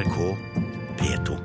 [0.00, 0.36] NRK
[0.98, 1.36] P2.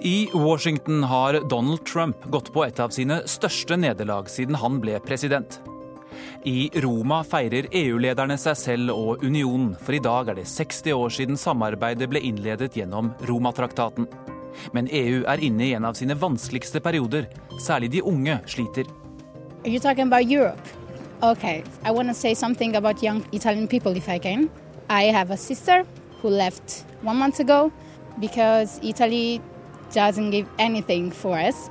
[0.00, 5.00] I Washington har Donald Trump gått på et av sine største nederlag siden han ble
[5.00, 5.60] president.
[6.46, 11.14] I Roma feirer EU-lederne seg selv og unionen, for i dag er det 60 år
[11.16, 14.06] siden samarbeidet ble innledet gjennom Romatraktaten.
[14.72, 17.26] Men EU er inne i en av sine vanskeligste perioder.
[17.62, 18.86] Særlig de unge sliter.
[21.20, 24.48] Okay, I want to say something about young Italian people if I can.
[24.88, 25.84] I have a sister
[26.22, 27.72] who left one month ago
[28.20, 29.40] because Italy
[29.92, 31.70] doesn't give anything for us.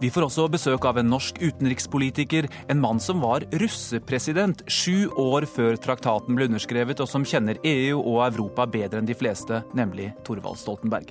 [0.00, 5.44] Vi får også besøk av en norsk utenrikspolitiker, en mann som var russepresident sju år
[5.44, 10.14] før traktaten ble underskrevet, og som kjenner EU og Europa bedre enn de fleste, nemlig
[10.24, 11.10] Torvald Stoltenberg.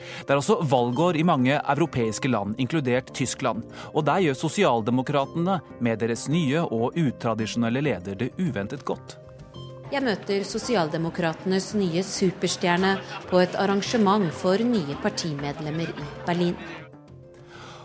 [0.00, 3.66] Det er også valgår i mange europeiske land, inkludert Tyskland.
[3.92, 9.18] Og der gjør sosialdemokratene med deres nye og utradisjonelle leder det uventet godt.
[9.90, 12.92] Jeg møter sosialdemokratenes nye superstjerne
[13.26, 16.54] på et arrangement for nye partimedlemmer i Berlin.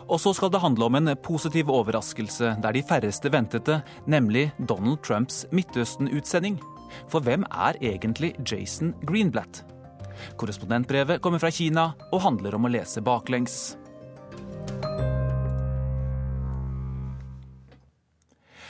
[0.06, 4.52] Og så skal det handle om en positiv overraskelse der de færreste ventet det, nemlig
[4.70, 6.60] Donald Trumps Midtøsten-utsending.
[7.10, 9.64] For hvem er egentlig Jason Greenblatt?
[10.38, 13.76] Korrespondentbrevet kommer fra Kina og handler om å lese baklengs.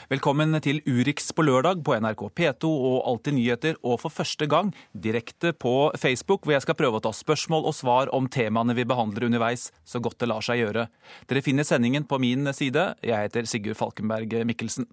[0.06, 4.68] Velkommen til Urix på lørdag på NRK P2 og Alltid nyheter, og for første gang
[4.94, 8.84] direkte på Facebook, hvor jeg skal prøve å ta spørsmål og svar om temaene vi
[8.86, 10.84] behandler underveis, så godt det lar seg gjøre.
[11.26, 12.92] Dere finner sendingen på min side.
[13.02, 14.86] Jeg heter Sigurd Falkenberg Mikkelsen.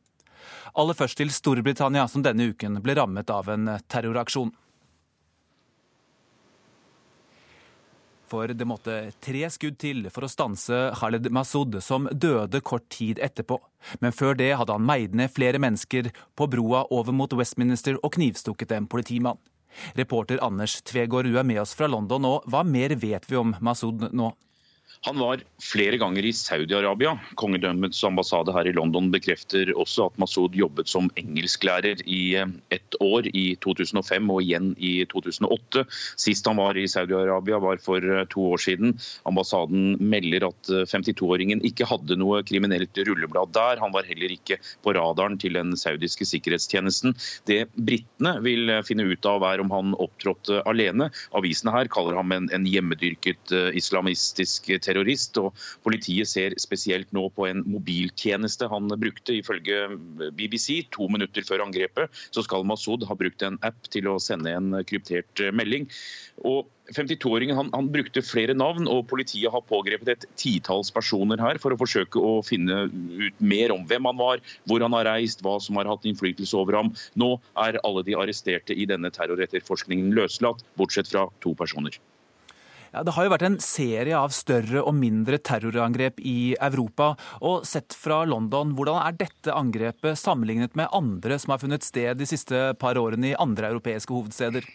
[0.73, 4.50] Aller først til Storbritannia, som denne uken ble rammet av en terroraksjon.
[8.33, 13.21] For det måtte tre skudd til for å stanse Khaled Masud, som døde kort tid
[13.21, 13.59] etterpå.
[14.01, 18.16] Men før det hadde han meid ned flere mennesker på broa over mot Westminster og
[18.17, 19.41] knivstukket en politimann.
[19.97, 23.55] Reporter Anders Tvegård, du er med oss fra London, og hva mer vet vi om
[23.61, 24.31] Masud nå?
[25.06, 27.18] Han var flere ganger i Saudi-Arabia.
[27.36, 32.96] Kongedømmets ambassade her i London bekrefter også at Masud jobbet som engelsklærer i eh, ett
[33.03, 35.84] år i 2005 og igjen i 2008.
[36.24, 38.96] Sist han var i Saudi-Arabia var for eh, to år siden.
[39.28, 43.84] Ambassaden melder at 52-åringen eh, ikke hadde noe kriminelt rulleblad der.
[43.84, 47.18] Han var heller ikke på radaren til den saudiske sikkerhetstjenesten.
[47.44, 51.12] Det britene vil finne ut av er om han opptrådte alene.
[51.35, 55.37] Avisene her kaller ham en, en hjemmedyrket islamistisk terrorist terrorist.
[55.41, 59.39] og Politiet ser spesielt nå på en mobiltjeneste han brukte.
[59.39, 59.97] Ifølge
[60.37, 64.53] BBC to minutter før angrepet så skal Masud ha brukt en app til å sende
[64.53, 65.89] en kryptert melding.
[66.43, 71.59] Og 52-åringen han, han, brukte flere navn, og politiet har pågrepet et titalls personer her
[71.63, 75.43] for å forsøke å finne ut mer om hvem han var, hvor han har reist,
[75.45, 76.91] hva som har hatt innflytelse over ham.
[77.19, 81.95] Nå er alle de arresterte i denne terroretterforskningen løslatt, bortsett fra to personer.
[82.93, 87.15] Ja, det har jo vært en serie av større og mindre terrorangrep i Europa.
[87.41, 92.21] og Sett fra London, hvordan er dette angrepet sammenlignet med andre som har funnet sted
[92.21, 94.69] de siste par årene i andre europeiske hovedsteder?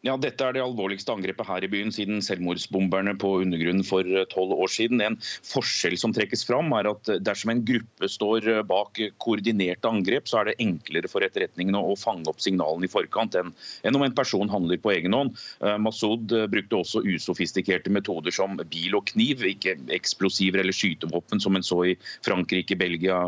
[0.00, 4.24] Ja, Dette er det alvorligste angrepet her i byen siden selvmordsbomberne på undergrunnen for eh,
[4.32, 5.02] tolv år siden.
[5.04, 10.30] En forskjell som trekkes fram, er at dersom en gruppe står eh, bak koordinerte angrep,
[10.30, 13.52] så er det enklere for etterretningene å fange opp signalene i forkant enn,
[13.90, 15.36] om en person handler på egen hånd.
[15.60, 21.60] Eh, Masud brukte også usofistikerte metoder som bil og kniv, ikke eksplosiver eller skytevåpen som
[21.60, 21.94] en så i
[22.24, 23.20] Frankrike, Belgia,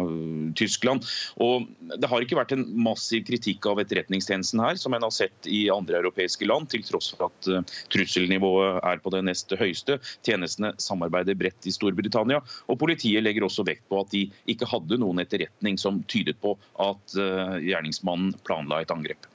[0.57, 1.05] Tyskland.
[1.37, 1.69] Og
[2.01, 5.67] Det har ikke vært en massiv kritikk av etterretningstjenesten her, som en har sett i
[5.69, 7.63] andre europeiske land land, til tross for at eh,
[7.93, 9.99] trusselnivået er på det neste høyeste.
[10.23, 14.99] Tjenestene samarbeider bredt i Storbritannia, og politiet legger også vekt på at de ikke hadde
[14.99, 19.27] noen etterretning som tydet på at eh, gjerningsmannen planla et angrep.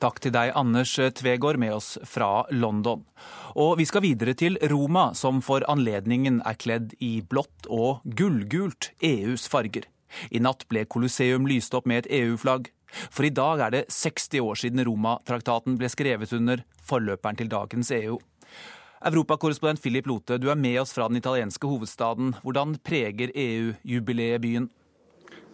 [0.00, 3.04] Takk til deg, Anders Tvegård, med oss fra London.
[3.52, 8.94] Og vi skal videre til Roma, som for anledningen er kledd i blått og gullgult,
[9.04, 9.84] EUs farger.
[10.32, 12.70] I natt ble Colosseum lyst opp med et EU-flagg.
[13.10, 17.92] For i dag er det 60 år siden Roma-traktaten ble skrevet under, forløperen til dagens
[17.96, 18.18] EU.
[19.00, 22.34] Europakorrespondent Philip Lote, du er med oss fra den italienske hovedstaden.
[22.42, 24.68] Hvordan preger EU-jubileet byen?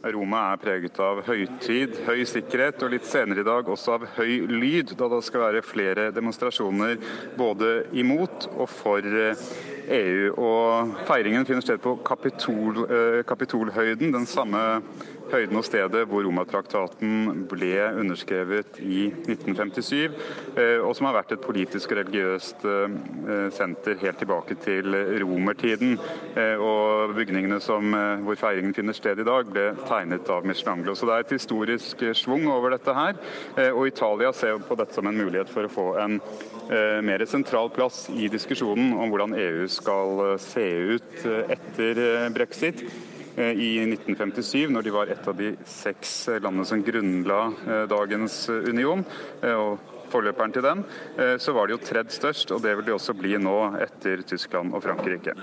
[0.06, 4.46] Roma er preget av høytid, høy sikkerhet og litt senere i dag også av høy
[4.50, 7.00] lyd, da det skal være flere demonstrasjoner
[7.38, 10.30] både imot og for EU.
[10.36, 14.62] Og feiringen finner sted på Kapitol, eh, Kapitolhøyden, den samme
[15.32, 20.14] høyden og stedet hvor Romatraktaten ble underskrevet i 1957,
[20.56, 25.96] eh, og som har vært et politisk og religiøst eh, senter helt tilbake til romertiden.
[26.62, 27.94] Og bygningene som,
[28.24, 30.94] hvor feiringen finner sted i dag, ble tegnet av Michelangelo.
[30.96, 33.18] Så det er et historisk svung over dette her.
[33.72, 36.18] Og Italia ser på dette som en mulighet for å få en
[37.06, 42.02] mer sentral plass i diskusjonen om hvordan EU skal se ut etter
[42.36, 42.84] brexit.
[43.36, 48.38] Eh, i 1957, når de var et av de seks landene som grunnla eh, dagens
[48.48, 49.04] union.
[49.44, 50.84] Eh, og forløperen til den,
[51.42, 54.70] så var de jo tredd størst, og det vil de også bli nå etter Tyskland
[54.70, 55.34] og Frankrike.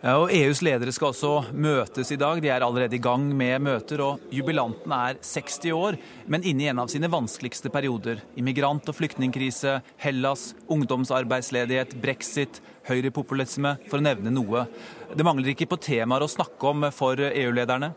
[0.00, 2.38] Ja, og EUs ledere skal også møtes i dag.
[2.44, 4.00] De er allerede i gang med møter.
[4.04, 8.20] og Jubilanten er 60 år, men inne i en av sine vanskeligste perioder.
[8.36, 14.64] Immigrant- og flyktningkrise, Hellas, ungdomsarbeidsledighet, brexit, høyrepopulisme, for å nevne noe.
[15.14, 17.92] Det mangler ikke på temaer å snakke om for EU-lederne?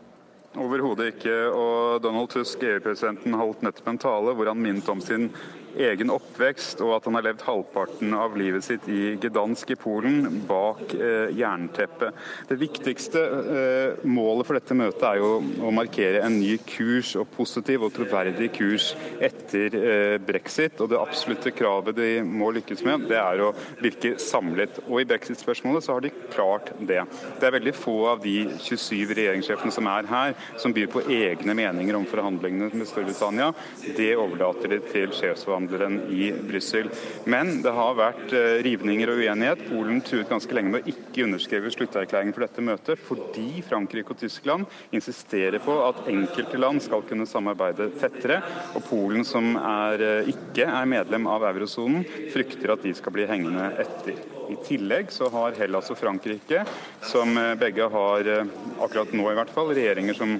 [0.60, 1.36] Overhodet ikke.
[1.50, 5.32] Og Donald Tusk, EU-presidenten, holdt nettopp en tale hvor han minnet om sin
[5.80, 10.42] egen oppvekst, og at han har levd halvparten av livet sitt i Gdansk i Polen,
[10.48, 12.20] bak eh, jernteppet.
[12.50, 15.32] Det viktigste eh, målet for dette møtet er jo
[15.64, 18.92] å markere en ny kurs, og positiv og troverdig kurs
[19.24, 20.80] etter eh, brexit.
[20.84, 24.82] Og det absolutte kravet de må lykkes med, det er å virke samlet.
[24.88, 27.02] Og i brexit-spørsmålet så har de klart det.
[27.40, 31.58] Det er veldig få av de 27 regjeringssjefene som er her, som byr på egne
[31.58, 33.52] meninger om forhandlingene med Storbritannia.
[33.98, 36.90] Det overlater de til sjefsforhandlerne forhandleren i Brussel.
[37.26, 39.64] Men det har vært eh, rivninger og uenighet.
[39.70, 44.20] Polen truet ganske lenge med å ikke underskrive slutterklæringen for dette møtet, fordi Frankrike og
[44.20, 48.42] Tyskland insisterer på at enkelte land skal kunne samarbeide tettere.
[48.76, 53.28] Og Polen, som er, eh, ikke er medlem av eurosonen, frykter at de skal bli
[53.28, 54.20] hengende etter.
[54.52, 56.66] I tillegg så har Hellas og Frankrike,
[57.02, 58.48] som eh, begge har,
[58.84, 60.40] akkurat nå i hvert fall, regjeringer som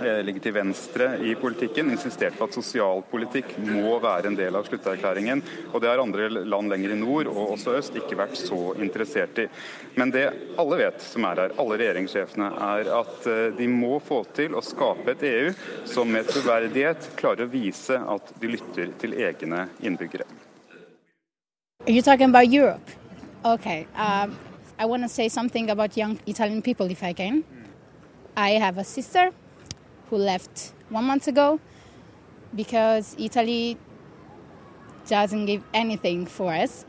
[0.00, 5.42] ligger til venstre i politikken, insistert på at sosialpolitikk må være en del av slutterklæringen.
[5.72, 9.38] Og det har andre land lenger i nord og også øst ikke vært så interessert
[9.44, 9.46] i.
[9.98, 10.26] Men det
[10.60, 14.64] alle vet som er her, alle regjeringssjefene, er at eh, de må få til å
[14.64, 15.52] skape et EU
[15.88, 20.26] som med troverdighet klarer å vise at de lytter til egne innbyggere.
[21.84, 22.90] Are you talking about Europe?
[23.44, 23.86] Okay.
[23.94, 24.38] Um,
[24.78, 27.44] I want to say something about young Italian people, if I can.
[28.36, 29.30] I have a sister
[30.14, 31.58] who left one month ago
[32.54, 33.76] because Italy
[35.08, 36.86] doesn't give anything for us.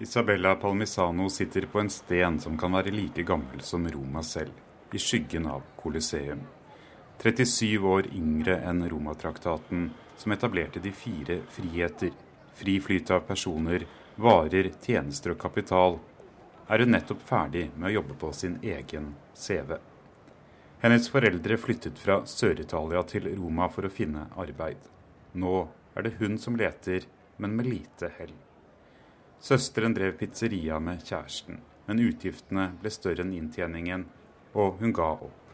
[0.00, 4.52] Isabella Palmisano sitter på en sten som kan være like gammel som Roma selv,
[4.92, 6.40] i skyggen av Colosseum.
[7.22, 12.12] 37 år yngre enn Romatraktaten, som etablerte de fire friheter,
[12.54, 13.86] fri flyt av personer,
[14.16, 15.98] varer, tjenester og kapital,
[16.68, 19.78] er hun nettopp ferdig med å jobbe på sin egen CV.
[20.86, 24.78] Hennes foreldre flyttet fra Sør-Italia til Roma for å finne arbeid.
[25.34, 25.64] Nå
[25.98, 27.08] er det hun som leter,
[27.42, 28.30] men med lite hell.
[29.42, 34.06] Søsteren drev pizzeria med kjæresten, men utgiftene ble større enn inntjeningen,
[34.54, 35.50] og hun ga opp.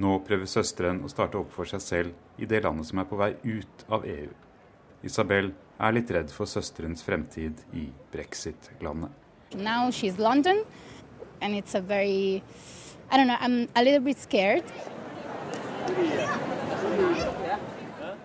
[0.00, 3.20] Nå prøver søsteren å starte opp for seg selv i det landet som er på
[3.20, 4.30] vei ut av EU.
[5.04, 9.12] Isabel er litt redd for søsterens fremtid i brexit-landet.
[9.52, 10.64] Now she's London,
[11.42, 12.40] and it's a very
[13.12, 14.62] I don't know, I'm a little bit scared.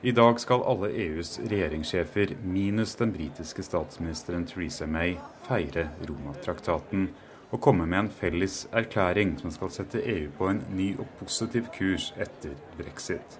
[0.01, 7.09] I dag skal alle EUs regjeringssjefer, minus den britiske statsministeren Theresa May, feire Roma-traktaten
[7.52, 11.68] og komme med en felles erklæring som skal sette EU på en ny og positiv
[11.76, 13.38] kurs etter brexit.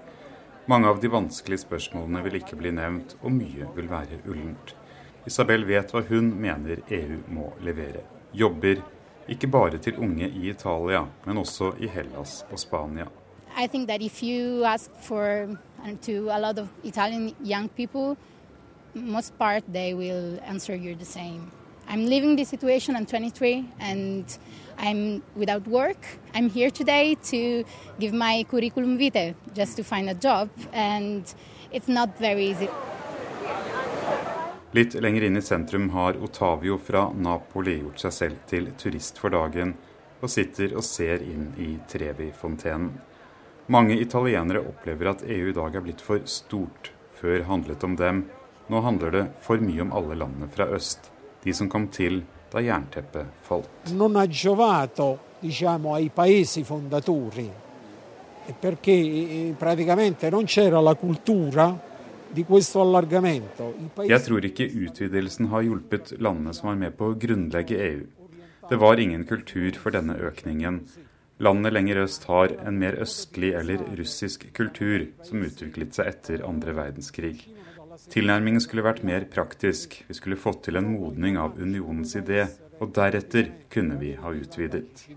[0.68, 4.76] Mange av de vanskelige spørsmålene vil ikke bli nevnt, og mye vil være ullent.
[5.24, 8.04] Isabel vet hva hun mener EU må levere.
[8.36, 8.84] Jobber,
[9.30, 13.06] ikke bare til unge i Italia, men også i Hellas og Spania.
[13.64, 15.48] I think that if you ask for
[16.02, 18.16] to a lot of Italian young people,
[18.94, 21.52] most part they will answer you the same.
[21.90, 22.96] I'm living this situation.
[22.96, 24.40] I'm 23 and
[24.78, 26.20] I'm without work.
[26.36, 27.64] I'm here today to
[28.00, 31.24] give my curriculum vitae just to find a job, and
[31.72, 32.70] it's not very easy.
[34.72, 39.32] Litt lenger inn i sentrum har Otavio fra Napoli gjort seg selv til turist for
[39.32, 39.78] dagen,
[40.20, 42.90] og sitter og ser inn i Trevi-fontenen.
[43.72, 46.92] Mange italienere opplever at EU i dag er blitt for stort.
[47.18, 48.26] Før handlet om dem,
[48.68, 51.12] nå handler det for mye om alle landene fra øst.
[51.44, 52.22] De som kom til
[52.52, 53.92] da jernteppet falt.
[53.96, 57.50] Non ha giovato, diciamo, ai paesi fondatori,
[58.60, 60.80] perché eh, praticamente non c'era
[62.36, 68.06] jeg tror ikke utvidelsen har hjulpet landene som var med på å grunnlegge EU.
[68.70, 70.82] Det var ingen kultur for denne økningen.
[71.40, 76.74] Landene lenger øst har en mer østlig eller russisk kultur som utviklet seg etter andre
[76.76, 77.46] verdenskrig.
[78.12, 80.02] Tilnærmingen skulle vært mer praktisk.
[80.08, 82.48] Vi skulle fått til en modning av unionens idé,
[82.80, 85.06] og deretter kunne vi ha utvidet.
[85.08, 85.14] E.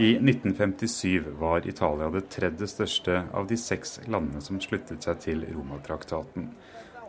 [0.00, 5.44] I 1957 var Italia det tredje største av de seks landene som sluttet seg til
[5.50, 6.48] Romatraktaten.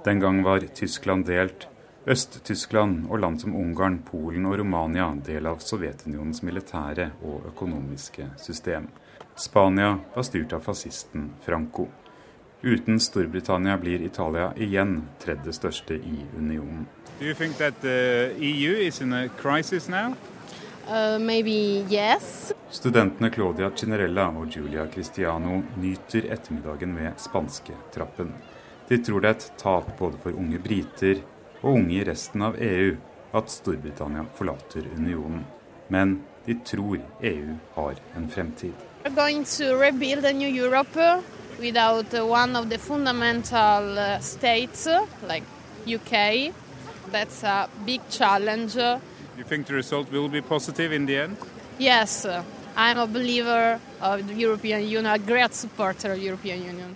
[0.03, 1.70] Den gang var Tyskland delt.
[2.05, 8.87] Øst-Tyskland og land som Ungarn, Polen og Romania del av Sovjetunionens militære og økonomiske system.
[9.37, 11.85] Spania var styrt av fascisten Franco.
[12.63, 16.87] Uten Storbritannia blir Italia igjen tredje største i unionen.
[17.19, 20.15] Do you think that the EU is in a crisis now?
[20.87, 22.51] Uh, maybe yes.
[22.69, 28.33] Studentene Claudia Cinerella og Julia Cristiano nyter ettermiddagen ved spansketrappen.
[28.89, 31.21] De tror det er et tap både for unge briter
[31.61, 32.95] og unge i resten av EU
[33.37, 35.45] at Storbritannia forlater unionen.
[35.87, 38.73] Men de tror EU har en fremtid.
[39.03, 41.23] We're going to rebuild a new Europe
[41.59, 44.87] without one of the fundamental uh, states
[45.27, 45.43] like
[45.87, 46.53] UK.
[47.11, 48.75] That's a big challenge.
[49.37, 51.37] You think the result will be positive in the end?
[51.79, 52.25] Yes,
[52.75, 56.95] I'm a believer of the European Union, a great supporter of European Union.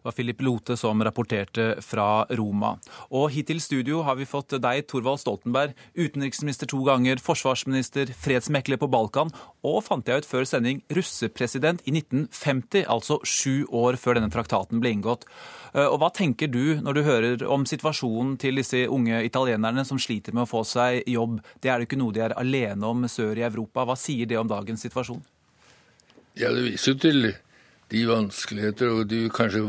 [0.00, 2.78] Det var Philip Lote som rapporterte fra Roma.
[3.12, 8.80] Og hit til studio har vi fått deg, Torvald Stoltenberg, utenriksminister to ganger, forsvarsminister, fredsmekler
[8.80, 9.28] på Balkan
[9.60, 14.80] og, fant jeg ut før sending, russepresident i 1950, altså sju år før denne traktaten
[14.80, 15.28] ble inngått.
[15.74, 20.00] Eh, Og hva tenker du når du hører om situasjonen til disse unge italienerne som
[20.00, 21.42] sliter med å få seg jobb?
[21.60, 23.84] Det er jo ikke noe de er alene om sør i Europa.
[23.84, 25.20] Hva sier det om dagens situasjon?
[26.40, 27.32] Ja, det viser jo til
[27.90, 29.64] de vanskeligheter, og de kanskje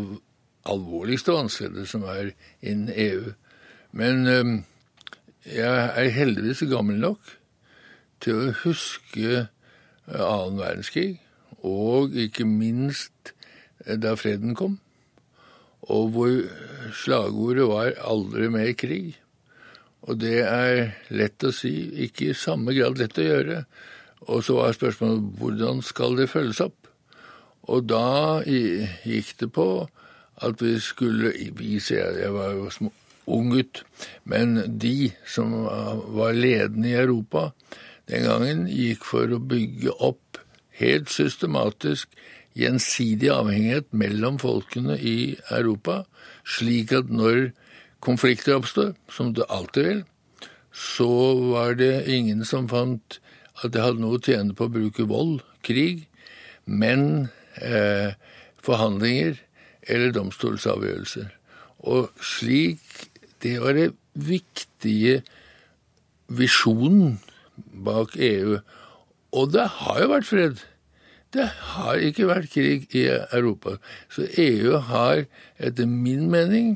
[0.69, 3.31] alvorligste vanskeligheter som er innen EU.
[3.91, 4.27] Men
[5.45, 7.31] jeg er heldigvis gammel nok
[8.21, 11.21] til å huske øh, annen verdenskrig,
[11.65, 13.33] og ikke minst
[13.87, 14.77] øh, da freden kom,
[15.81, 16.29] og hvor
[16.93, 19.17] slagordet var 'aldri mer krig'.
[20.01, 21.73] Og det er lett å si,
[22.05, 23.63] ikke i samme grad lett å gjøre.
[24.29, 26.80] Og så var spørsmålet hvordan skal det følges opp?
[27.69, 29.67] Og da gikk det på
[30.41, 32.91] at vi skulle Vi, sier jeg, var jo
[33.31, 33.83] ung gutt,
[34.25, 35.53] men de som
[36.15, 37.51] var ledende i Europa
[38.09, 40.41] den gangen, gikk for å bygge opp
[40.81, 42.09] helt systematisk
[42.57, 46.01] gjensidig avhengighet mellom folkene i Europa,
[46.43, 47.51] slik at når
[48.03, 50.01] konflikter oppstår, som det alltid vil,
[50.73, 51.11] så
[51.53, 53.19] var det ingen som fant
[53.61, 56.07] at det hadde noe å tjene på å bruke vold, krig,
[56.65, 58.13] men eh,
[58.61, 59.39] forhandlinger
[59.89, 61.31] eller domstolsavgjørelser.
[61.89, 63.09] Og slik
[63.41, 65.23] Det var det viktige
[66.29, 67.15] visjonen
[67.57, 68.59] bak EU.
[69.33, 70.61] Og det har jo vært fred.
[71.33, 73.79] Det har ikke vært krig i Europa.
[74.13, 75.25] Så EU har
[75.57, 76.75] etter min mening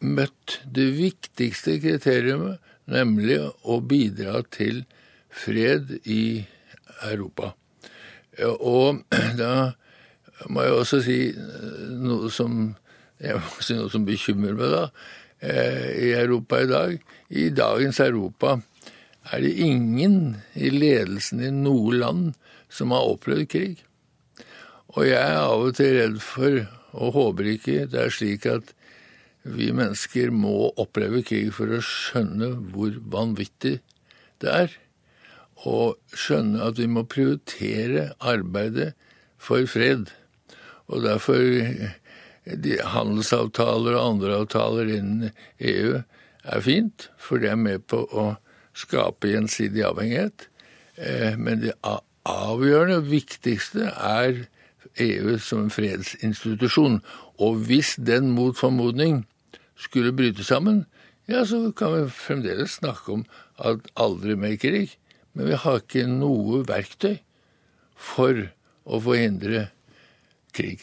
[0.00, 4.84] møtt det viktigste kriteriumet, nemlig å bidra til
[5.28, 6.46] fred i
[7.02, 7.52] Europa.
[8.60, 9.02] Og
[9.42, 9.74] da
[10.50, 11.18] må jeg også si
[12.00, 12.74] noe som
[13.64, 14.86] si noe som bekymrer meg, da.
[15.44, 16.94] I Europa i dag.
[17.36, 18.56] I dagens Europa
[19.32, 22.32] er det ingen i ledelsen i noe land
[22.72, 23.82] som har opplevd krig.
[24.94, 28.72] Og jeg er av og til redd for, og håper ikke det er slik at
[29.44, 33.78] vi mennesker må oppleve krig for å skjønne hvor vanvittig
[34.40, 34.76] det er.
[35.68, 38.92] Og skjønne at vi må prioritere arbeidet
[39.36, 40.08] for fred.
[40.92, 41.40] Og derfor
[42.44, 46.00] de handelsavtaler og andre avtaler innen EU
[46.44, 48.34] er fint, for det er med på å
[48.76, 50.48] skape gjensidig avhengighet.
[51.40, 51.72] Men det
[52.28, 54.44] avgjørende og viktigste er
[55.00, 57.00] EU som en fredsinstitusjon.
[57.40, 59.24] Og hvis den mot formodning
[59.80, 60.84] skulle bryte sammen,
[61.30, 63.24] ja, så kan vi fremdeles snakke om
[63.56, 64.98] at aldri mer krig.
[65.32, 67.16] Men vi har ikke noe verktøy
[67.96, 68.44] for
[68.84, 69.70] å forhindre
[70.54, 70.80] krig.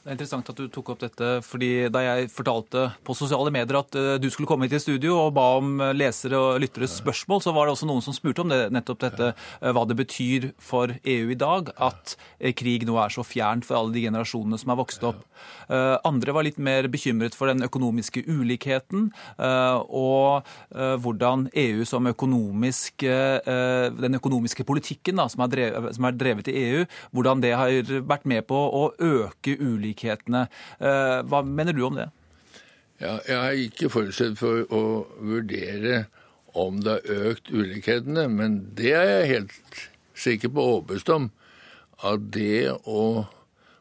[0.00, 3.76] Det er interessant at du tok opp dette, fordi da jeg fortalte på sosiale medier
[3.82, 6.94] at eh, du skulle komme hit i studio og ba om eh, lesere og lytteres
[7.02, 9.28] spørsmål, så var det også noen som spurte om det, nettopp dette,
[9.60, 12.14] eh, hva det betyr for EU i dag at
[12.56, 15.26] krig nå er så fjernt for alle de generasjonene som har vokst opp.
[15.70, 19.06] Andre var litt mer bekymret for den økonomiske ulikheten
[19.38, 20.48] og
[21.04, 26.56] hvordan EU som økonomisk Den økonomiske politikken da, som, er drevet, som er drevet i
[26.64, 26.82] EU,
[27.14, 30.46] hvordan det har vært med på å øke ulikheten ulikhetene.
[30.78, 32.10] Eh, hva mener du om det?
[33.00, 36.06] Ja, jeg er ikke forutsett for å vurdere
[36.54, 41.30] om det har økt ulikhetene, men det er jeg helt sikker på overbevist om.
[42.04, 43.26] At det å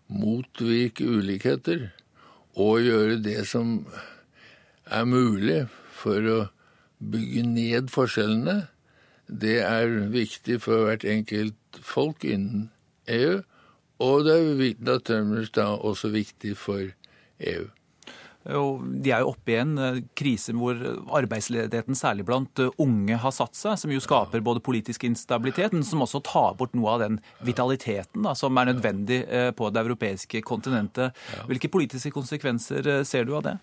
[0.09, 1.89] motvirke ulikheter
[2.55, 3.85] og gjøre det som
[4.89, 5.67] er mulig
[5.99, 6.39] for å
[6.99, 8.67] bygge ned forskjellene,
[9.29, 12.69] det er viktig for hvert enkelt folk innen
[13.11, 13.41] EU.
[13.99, 16.87] Og det er naturligvis da også viktig for
[17.39, 17.67] EU.
[18.49, 20.77] De er jo oppe i en eh, krise hvor
[21.19, 25.83] arbeidsledigheten, særlig blant eh, unge, har satt seg, som jo skaper både politisk instabilitet, men
[25.85, 29.83] som også tar bort noe av den vitaliteten da, som er nødvendig eh, på det
[29.83, 31.19] europeiske kontinentet.
[31.51, 33.57] Hvilke politiske konsekvenser ser du av det?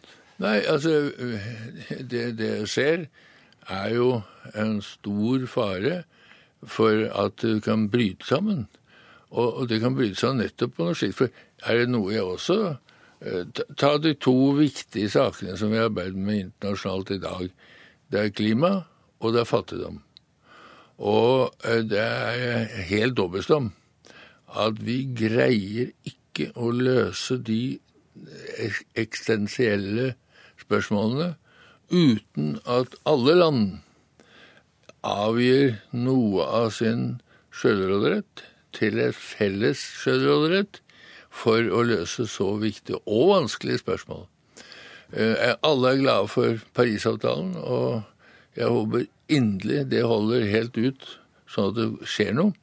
[0.45, 1.09] Nei, altså
[2.13, 3.09] Det det skjer,
[3.73, 4.21] er jo
[4.55, 6.03] en stor fare
[6.69, 8.67] for at du kan bryte sammen.
[9.37, 11.19] Og, det kan bryte seg nettopp på noe slikt.
[11.19, 12.59] For er det noe jeg også
[13.21, 13.43] eh,
[13.77, 17.49] Ta de to viktige sakene som vi arbeider med internasjonalt i dag.
[18.13, 18.73] Det er klima,
[19.21, 20.01] og det er fattigdom.
[21.05, 23.73] Og eh, det er helt overbevist om
[24.57, 27.77] at vi greier ikke å løse de
[28.97, 30.15] eksistensielle
[30.61, 31.35] spørsmålene
[31.93, 33.67] uten at alle land
[35.07, 37.19] avgir noe av sin
[37.55, 40.81] sjølråderett til et felles sjølråderett
[41.37, 44.25] for å løse så viktige og vanskelige spørsmål.
[45.13, 48.03] Eh, alle er glade for Parisavtalen, og
[48.57, 51.07] jeg håper inderlig det holder helt ut,
[51.51, 52.55] sånn at det skjer noe.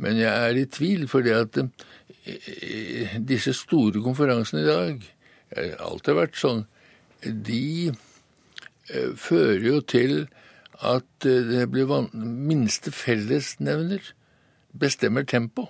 [0.00, 5.08] Men jeg er i tvil, fordi at eh, disse store konferansene i dag,
[5.50, 6.62] det har alltid vært sånn,
[7.24, 10.14] de eh, fører jo til
[10.80, 14.00] at det blir minste fellesnevner
[14.72, 15.68] bestemmer tempo.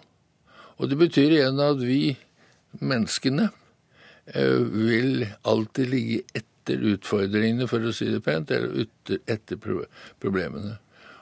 [0.81, 2.17] Og det betyr igjen at vi
[2.81, 3.51] menneskene
[4.35, 8.87] eh, vil alltid ligge etter utfordringene, for å si det pent, eller
[9.31, 10.79] etter problemene.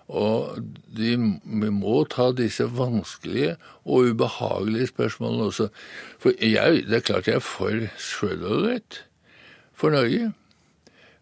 [0.08, 0.62] Og
[0.96, 5.68] vi må ta disse vanskelige og ubehagelige spørsmålene også.
[6.22, 9.02] For jeg, det er klart jeg er for sjølråderett
[9.76, 10.32] for Norge.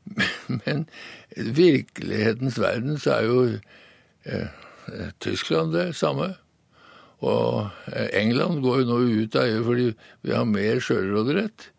[0.63, 0.87] Men
[1.35, 3.41] virkelighetens verden så er jo
[4.25, 6.37] eh, Tyskland det samme.
[7.25, 9.89] Og eh, England går jo nå ut av EU fordi
[10.27, 11.71] vi har mer sjølråderett.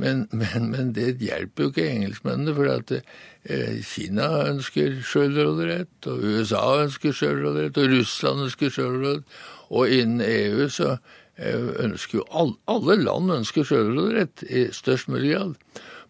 [0.00, 6.24] Men, men, men, det hjelper jo ikke engelskmennene, for at eh, Kina ønsker sjølråderett, og
[6.24, 9.40] USA ønsker sjølråderett, og Russland ønsker sjølråderett.
[9.70, 10.94] Og innen EU så
[11.36, 15.56] eh, ønsker jo alle, alle land ønsker sjølråderett i størst mulig grad.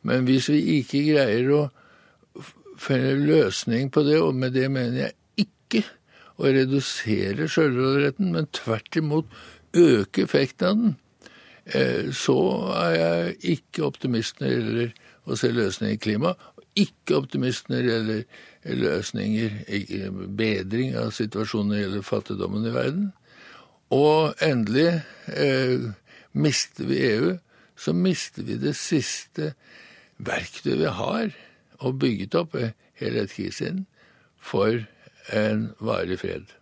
[0.07, 1.63] Men hvis vi ikke greier å
[2.81, 5.85] finne løsning på det, og med det mener jeg ikke
[6.41, 9.29] å redusere sjølråderetten, men tvert imot
[9.77, 10.95] øke effekten av den,
[11.75, 12.39] eh, så
[12.75, 14.95] er jeg ikke optimist når det gjelder
[15.27, 16.35] å se løsninger i klima,
[16.79, 18.25] ikke optimist når det gjelder
[18.81, 23.07] løsninger bedring av situasjonen når det gjelder fattigdommen i verden.
[23.91, 25.03] Og endelig
[25.35, 25.91] eh,
[26.33, 27.33] mister vi EU,
[27.77, 29.55] så mister vi det siste
[30.21, 31.33] verktøyet vi har
[31.81, 32.57] og bygget opp
[33.01, 33.87] hele etterkrigstiden
[34.37, 34.85] for
[35.33, 36.60] en varig fred.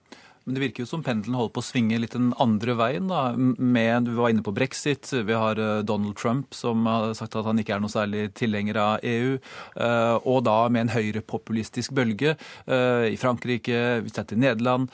[0.49, 3.11] Men det virker jo som pendelen holder på å svinge litt den andre veien.
[3.11, 5.11] da, med, Du var inne på brexit.
[5.13, 8.79] Vi har eh, Donald Trump som har sagt at han ikke er noe særlig tilhenger
[8.81, 9.35] av EU.
[9.77, 12.33] Eh, og da med en høyrepopulistisk bølge
[12.65, 14.89] eh, i Frankrike, vi setter Nederland.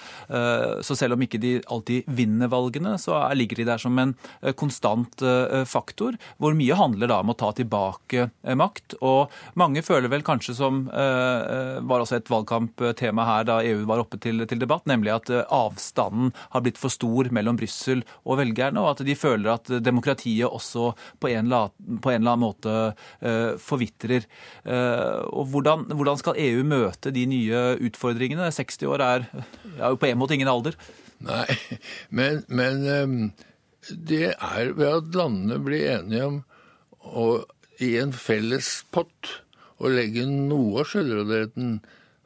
[0.83, 4.15] Så selv om ikke de alltid vinner valgene, så ligger de der som en
[4.59, 5.23] konstant
[5.69, 8.27] faktor, hvor mye handler da om å ta tilbake
[8.59, 8.97] makt.
[9.05, 14.19] Og mange føler vel kanskje som var også et valgkamptema her da EU var oppe
[14.23, 18.95] til, til debatt, nemlig at avstanden har blitt for stor mellom Brussel og velgerne, og
[18.95, 21.71] at de føler at demokratiet også på en eller
[22.09, 24.27] annen måte uh, forvitrer.
[24.65, 28.51] Og hvordan, hvordan, skal EU møte de nye utfordringene?
[28.55, 29.27] 60 år er,
[29.79, 30.77] jo på en måte ingen alder.
[31.25, 31.47] Nei,
[32.19, 33.19] men, men um,
[33.89, 36.41] det er ved at landene blir enige om
[37.05, 37.27] å
[37.83, 39.41] i en felles pott
[39.83, 41.79] å legge noe av selvråderetten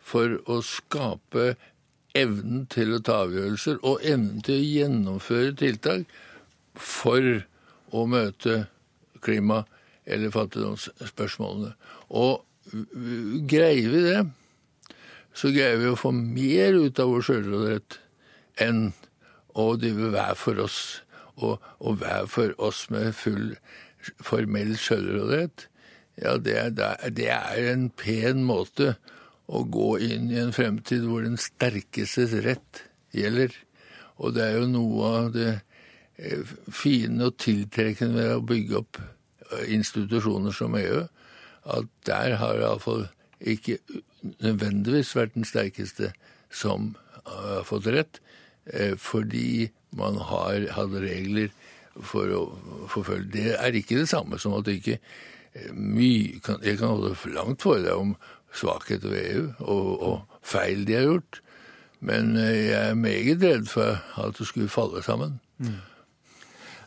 [0.08, 1.54] for å skape
[2.18, 6.10] evnen til å ta avgjørelser og evnen til å gjennomføre tiltak
[6.74, 7.24] for
[7.94, 8.66] å møte
[9.24, 9.64] klima-
[10.08, 11.74] eller fattigdomsspørsmålene.
[12.08, 12.44] Og
[13.48, 14.22] greier vi det,
[15.36, 17.98] så greier vi å få mer ut av vår sjølråderett
[18.64, 18.88] enn
[19.58, 20.78] å drive hver for oss
[21.38, 23.52] og, og hver for oss med full
[24.24, 25.68] formell sjølråderett.
[26.18, 26.72] Ja, det er,
[27.14, 28.96] det er en pen måte
[29.48, 32.84] å gå inn i en fremtid hvor den sterkestes rett
[33.16, 33.54] gjelder.
[34.20, 35.52] Og det er jo noe av det
[36.20, 41.06] eh, fine og tiltrekkende ved å bygge opp eh, institusjoner som EU,
[41.68, 43.06] at der har iallfall
[43.38, 43.78] ikke
[44.42, 46.12] nødvendigvis vært den sterkeste
[46.50, 46.94] som
[47.28, 48.20] har fått rett,
[48.72, 51.52] eh, fordi man har hatt regler
[52.04, 52.42] for å
[52.90, 53.32] forfølge.
[53.32, 57.62] Det er ikke det samme som at det ikke eh, mye Jeg kan holde langt
[57.62, 58.16] for deg om
[58.54, 61.42] svakheter ved EU og, og, feil de har gjort,
[62.00, 65.38] men eh, jeg er meget redd for at det skulle falle sammen.
[65.58, 65.76] Mm.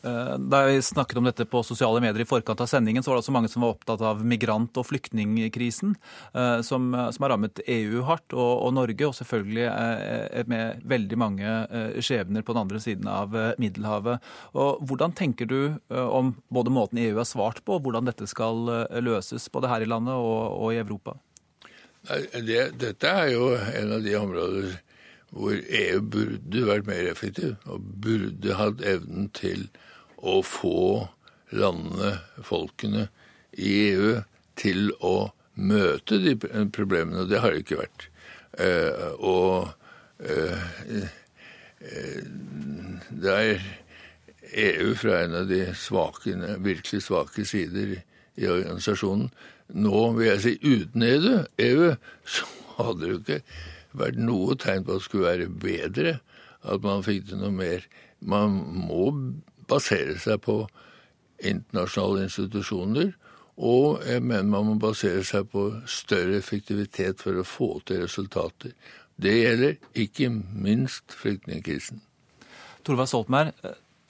[0.02, 3.20] Eh, da vi snakket om dette på sosiale medier i forkant av sendingen, så var
[3.20, 5.94] det også mange som var opptatt av migrant- og flyktningkrisen,
[6.34, 11.56] eh, som, som, har rammet EU hardt, og, og Norge, og selvfølgelig med veldig mange
[12.02, 14.24] skjebner på den andre siden av Middelhavet.
[14.58, 18.90] Og Hvordan tenker du om både måten EU har svart på, og hvordan dette skal
[19.06, 21.20] løses, både her i landet og, og i Europa?
[22.08, 24.72] Det, dette er jo en av de områder
[25.32, 29.68] hvor EU burde vært mer effektiv, og burde hatt evnen til
[30.18, 31.08] å få
[31.56, 33.08] landene, folkene
[33.56, 34.18] i EU,
[34.60, 36.36] til å møte de
[36.74, 37.24] problemene.
[37.24, 38.08] Og det har det ikke vært.
[38.60, 39.72] Eh, og
[40.20, 40.66] eh,
[41.80, 42.24] eh,
[43.24, 43.64] det er
[44.52, 48.02] EU fra en av de svake, virkelig svake sider
[48.40, 49.30] i organisasjonen.
[49.72, 51.92] Nå vil jeg si uten EU, EU
[52.28, 53.40] så hadde det jo ikke
[54.02, 56.14] vært noe tegn på at det skulle være bedre,
[56.62, 57.88] at man fikk til noe mer.
[58.22, 59.10] Man må
[59.72, 60.64] basere seg på
[61.42, 63.14] internasjonale institusjoner.
[63.62, 68.74] Og jeg mener man må basere seg på større effektivitet for å få til resultater.
[69.22, 72.02] Det gjelder ikke minst flyktningkrisen.
[72.88, 73.52] Torvald Stoltenberg,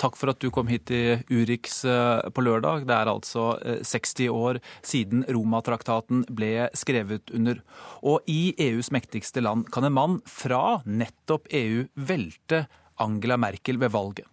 [0.02, 2.86] takk for at du kom hit til Urix eh, på lørdag.
[2.90, 7.62] Det er altså 60 eh, år siden Romatraktaten ble skrevet under.
[8.02, 12.66] Og i EUs mektigste land kan en mann fra nettopp EU velte
[13.02, 14.26] Angela Merkel ved valget.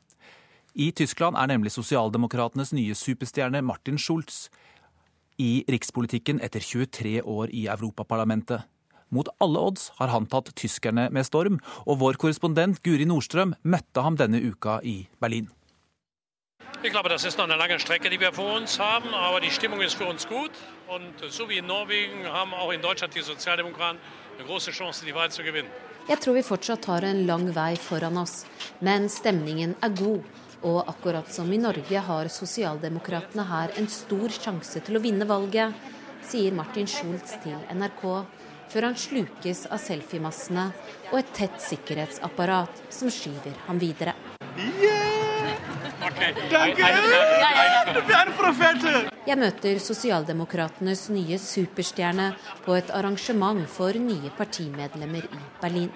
[0.79, 4.47] I Tyskland er nemlig sosialdemokratenes nye superstjerne Martin Schulz
[5.43, 8.67] i rikspolitikken etter 23 år i Europaparlamentet.
[9.11, 11.57] Mot alle odds har han tatt tyskerne med storm,
[11.89, 15.49] og vår korrespondent Guri Nordstrøm møtte ham denne uka i Berlin.
[16.81, 19.51] Ich glaube, das ist noch eine lange Strecke, die wir vor uns haben, aber die
[19.51, 20.53] Stimmung ist für uns gut.
[20.87, 23.99] Und so wie in Norwegen haben auch in Deutschland die Sozialdemokraten
[24.39, 25.69] eine große Chance, die Wahl zu gewinnen.
[26.09, 28.47] Jeg tror vi fortsatt har en lang vei foran oss,
[28.81, 30.23] men stemningen er god.
[30.63, 35.75] Og akkurat som i Norge har sosialdemokratene her en stor sjanse til å vinne valget,
[36.25, 38.07] sier Martin Schulz til NRK,
[38.73, 40.71] før han slukes av selfiemassene
[41.11, 44.17] og et tett sikkerhetsapparat som skyver ham videre.
[49.29, 52.31] Jeg møter sosialdemokratenes nye superstjerne
[52.65, 55.93] på et arrangement for nye partimedlemmer i Berlin.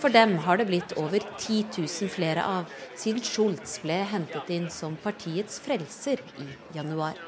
[0.00, 4.70] For dem har det blitt over 10 000 flere av siden Schultz ble hentet inn
[4.72, 7.20] som partiets frelser i januar.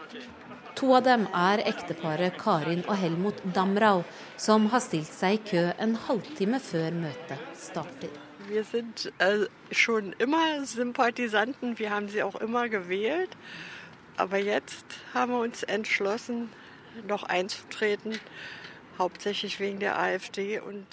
[0.80, 4.06] To av dem er ekteparet Karin og Helmut Damrau,
[4.40, 8.31] som har stilt seg i kø en halvtime før møtet starter.
[8.48, 13.30] Wir sind äh, schon immer Sympathisanten, wir haben sie auch immer gewählt.
[14.16, 16.50] Aber jetzt haben wir uns entschlossen,
[17.08, 18.18] noch einzutreten,
[18.98, 20.86] hauptsächlich wegen der AfD und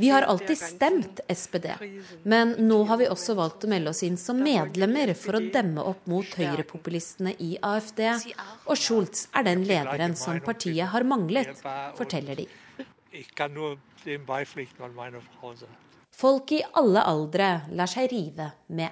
[0.00, 1.74] vi har alltid stemt SPD,
[2.22, 5.82] men nå har vi også valgt å melde oss inn som medlemmer for å demme
[5.82, 8.04] opp mot høyrepopulistene i AFD.
[8.70, 11.50] Og Schultz er den lederen som partiet har manglet,
[11.98, 12.46] forteller de.
[16.18, 18.90] Folk i alle aldre lar seg rive med.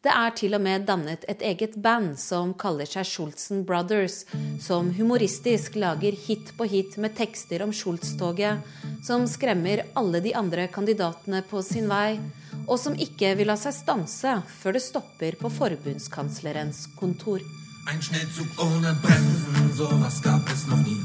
[0.00, 4.22] Det er til og med dannet et eget band som kaller seg Schultzen Brothers,
[4.62, 8.62] som humoristisk lager hit på hit med tekster om Schultz-toget,
[9.04, 12.20] som skremmer alle de andre kandidatene på sin vei,
[12.62, 17.42] og som ikke vil la seg stanse før det stopper på forbundskanslerens kontor.
[17.90, 21.00] Ein Schnellzug ohne Bremsen, sowas gab es noch nie.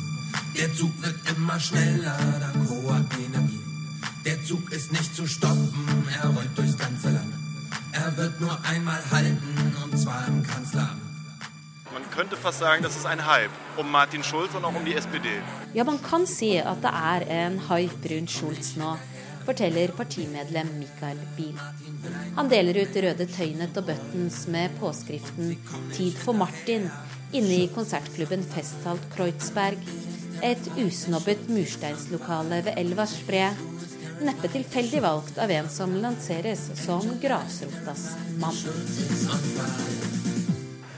[0.55, 3.24] Der Zug wird immer schneller, da Energie.
[4.25, 7.33] Der Zug ist nicht zu stoppen, er rollt durchs ganze Land.
[7.91, 11.01] Er wird nur einmal halten, und zwar im Kanzleramt.
[11.93, 14.95] Man könnte fast sagen, das ist ein Hype um Martin Schulz und auch um die
[14.95, 15.29] SPD.
[15.73, 18.97] Ja, man kan si at det er en hype rundt Schulz nå.
[19.45, 21.59] forteller partimedlem Michael Biel.
[22.35, 25.55] Han deler ut røde tøynet og buttons med påskriften
[25.93, 26.89] 'Tid for Martin'
[27.31, 29.77] inne i konsertklubben Festhalt Kreuzberg,
[30.43, 33.49] et usnobbet mursteinslokale ved Elvas spre,
[34.23, 38.06] neppe tilfeldig valgt av en som lanseres som grasrotas
[38.39, 38.56] mann.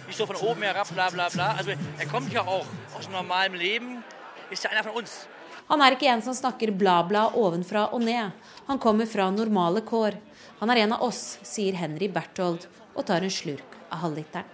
[0.08, 1.48] Vi står von oben herab, bla, bla, bla.
[1.58, 4.04] Also, er kommt ja auch aus normalem Leben.
[4.52, 5.28] Ist ja einer von uns.
[5.68, 8.32] Han er ikke en som snakker bla-bla ovenfra og ned.
[8.68, 10.16] Han kommer fra normale kår.
[10.60, 14.54] Han er en av oss, sier Henry Berthold og tar en slurk av halvliteren.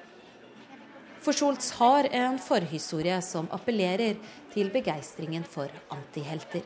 [1.23, 4.17] For Scholz har en forhistorie som appellerer
[4.52, 6.65] til begeistringen for antihelter.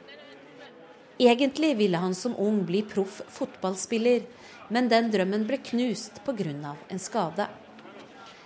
[1.17, 4.21] Egentlig ville han som ung bli proff fotballspiller,
[4.69, 6.75] men den drømmen ble knust pga.
[6.89, 7.47] en skade.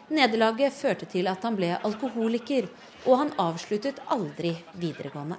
[0.08, 2.68] Nederlaget førte til at han ble alkoholiker,
[3.06, 5.38] og han avsluttet aldri videregående.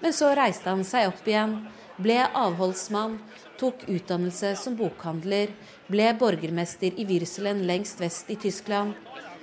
[0.00, 1.66] Men så reiste han seg opp igjen,
[1.98, 3.18] ble avholdsmann,
[3.58, 5.50] tok utdannelse som bokhandler,
[5.88, 8.94] ble borgermester i Wyrselen lengst vest i Tyskland,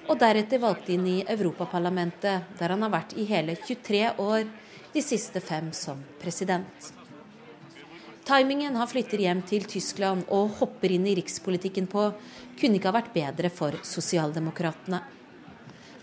[0.08, 4.45] og deretter valgt inn i Europaparlamentet, der han har vært i hele 23 år,
[4.96, 6.94] de siste fem som president.
[8.26, 12.08] Timingen han flytter hjem til Tyskland og hopper inn i rikspolitikken på,
[12.56, 15.02] kunne ikke ha vært bedre for sosialdemokratene.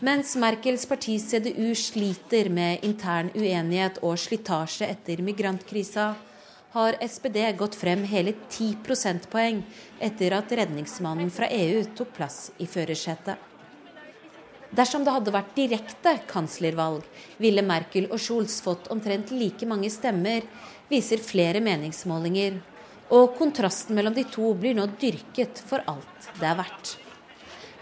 [0.05, 6.11] Mens Merkels parti CDU sliter med intern uenighet og slitasje etter migrantkrisa,
[6.73, 9.63] har SPD gått frem hele 10 prosentpoeng
[10.01, 13.52] etter at redningsmannen fra EU tok plass i førersetet.
[14.73, 17.05] Dersom det hadde vært direkte kanslervalg,
[17.37, 20.47] ville Merkel og Scholz fått omtrent like mange stemmer,
[20.89, 22.57] viser flere meningsmålinger.
[23.13, 26.95] Og kontrasten mellom de to blir nå dyrket for alt det er verdt.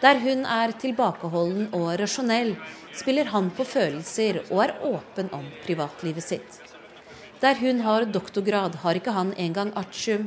[0.01, 2.57] Der hun er tilbakeholden og rasjonell,
[2.97, 6.59] spiller han på følelser og er åpen om privatlivet sitt.
[7.41, 10.27] Der hun har doktorgrad, har ikke han engang artium.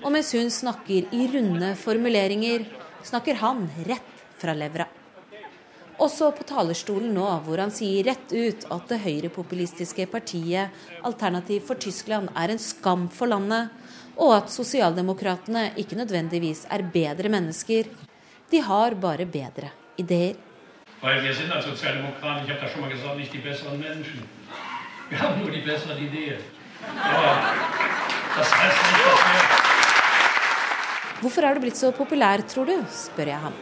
[0.00, 2.64] Og mens hun snakker i runde formuleringer,
[3.04, 4.88] snakker han rett fra levra.
[6.00, 10.72] Også på talerstolen nå, hvor han sier rett ut at det høyrepopulistiske partiet
[11.04, 13.68] Alternativ for Tyskland er en skam for landet,
[14.16, 17.90] og at sosialdemokratene ikke nødvendigvis er bedre mennesker,
[18.50, 20.40] de har bare bedre ideer.
[31.20, 32.78] Hvorfor er du blitt så populær, tror du?
[32.88, 33.60] spør jeg ham.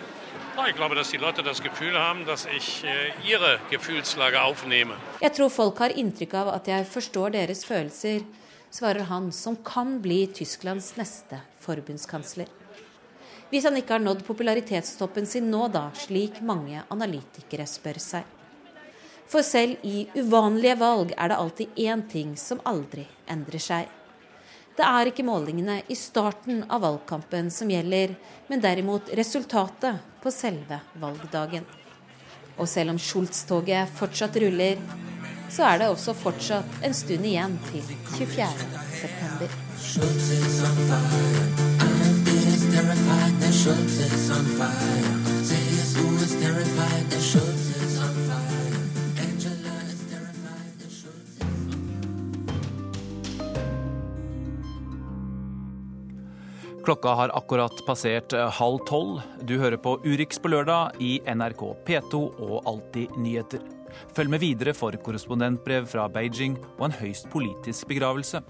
[0.66, 4.96] Ich glaube, dass die Leute das Gefühl haben, dass ich äh, ihre Gefühlslage aufnehme.
[5.20, 8.24] Jeg tror folk har inntrykk av at jeg forstår deres følelser,
[8.70, 12.50] svarer han som kan bli Tysklands neste forbundskansler.
[13.50, 18.34] Hvis han ikke har nådd popularitetstoppen sin nå, da, slik mange analytikere spør seg.
[19.28, 23.97] For selv i uvanlige valg er det alltid én ting som aldri endrer seg.
[24.78, 28.12] Det er ikke målingene i starten av valgkampen som gjelder,
[28.46, 31.66] men derimot resultatet på selve valgdagen.
[32.58, 34.78] Og selv om Schultz-toget fortsatt ruller,
[35.50, 37.82] så er det også fortsatt en stund igjen til
[38.14, 38.46] 24.
[56.88, 59.18] Klokka har akkurat passert eh, halv tolv.
[59.44, 63.60] Du hører på Urix på lørdag i NRK P2 og Alltid nyheter.
[64.16, 68.40] Følg med videre for korrespondentbrev fra Beijing og en høyst politisk begravelse.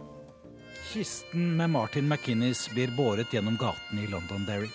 [0.92, 4.70] Kisten med Martin McInnes blir båret gjennom gatene i Londonderry.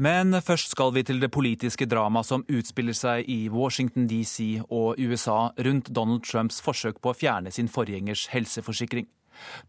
[0.00, 4.96] Men først skal vi til det politiske dramaet som utspiller seg i Washington DC og
[4.96, 9.04] USA rundt Donald Trumps forsøk på å fjerne sin forgjengers helseforsikring.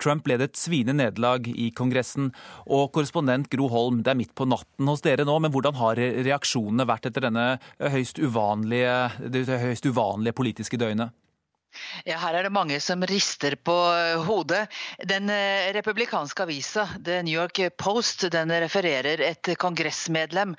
[0.01, 2.31] Trump led et sviende nederlag i Kongressen,
[2.65, 5.99] og korrespondent Gro Holm, det er midt på natten hos dere nå, men hvordan har
[5.99, 7.47] reaksjonene vært etter denne
[7.79, 8.97] høyst uvanlige,
[9.31, 11.15] det høyst uvanlige politiske døgnet?
[12.05, 14.65] Ja, her er det mange som rister på eh, hodet.
[15.07, 20.55] Den eh, republikanske avisa The New York Post den refererer et kongressmedlem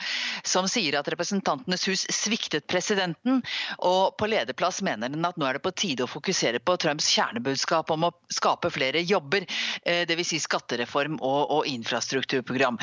[0.47, 3.43] som sier at Representantenes hus sviktet presidenten,
[3.79, 7.09] og på lederplass mener den at nå er det på tide å fokusere på Trumps
[7.15, 9.47] kjernebudskap om å skape flere jobber,
[9.83, 10.29] eh, dvs.
[10.29, 12.77] Si skattereform og, og infrastrukturprogram.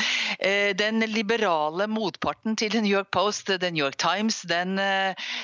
[0.79, 4.79] Den liberale motparten til The New York Post, The New York Times, den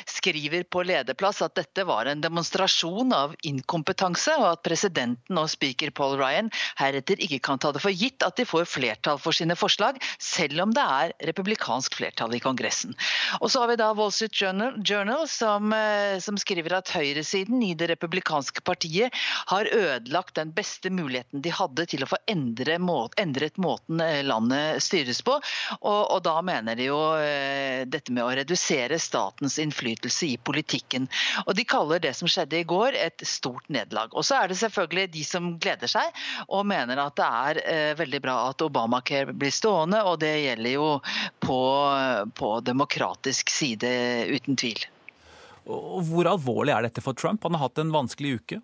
[0.09, 5.49] skriver på lederplass at dette var en demonstrasjon demonstrasjon av inkompetanse, og at presidenten og
[5.49, 9.33] speaker Paul Ryan heretter ikke kan ta det for gitt at de får flertall for
[9.33, 12.95] sine forslag, selv om det er republikansk flertall i Kongressen.
[13.41, 17.61] Og så har vi da Wall Street Journal, Journal som, eh, som skriver at høyresiden
[17.63, 19.13] i det republikanske partiet
[19.51, 24.23] har ødelagt den beste muligheten de hadde til å få endre må, endret måten eh,
[24.23, 25.37] landet styres på.
[25.81, 31.07] Og, og da mener de jo eh, dette med å redusere statens innflytelse i politikken.
[31.45, 34.15] Og De kaller det som skjedde i går et stort nederlag.
[34.15, 37.91] Og så er det selvfølgelig de som gleder seg og mener at det er eh,
[37.99, 40.89] veldig bra at Obamacare blir stående, og det gjelder jo
[41.43, 41.61] på,
[42.39, 43.91] på demokratisk side,
[44.31, 44.87] uten tvil.
[45.69, 47.43] Og hvor alvorlig er dette for Trump?
[47.45, 48.61] Han har hatt en vanskelig uke.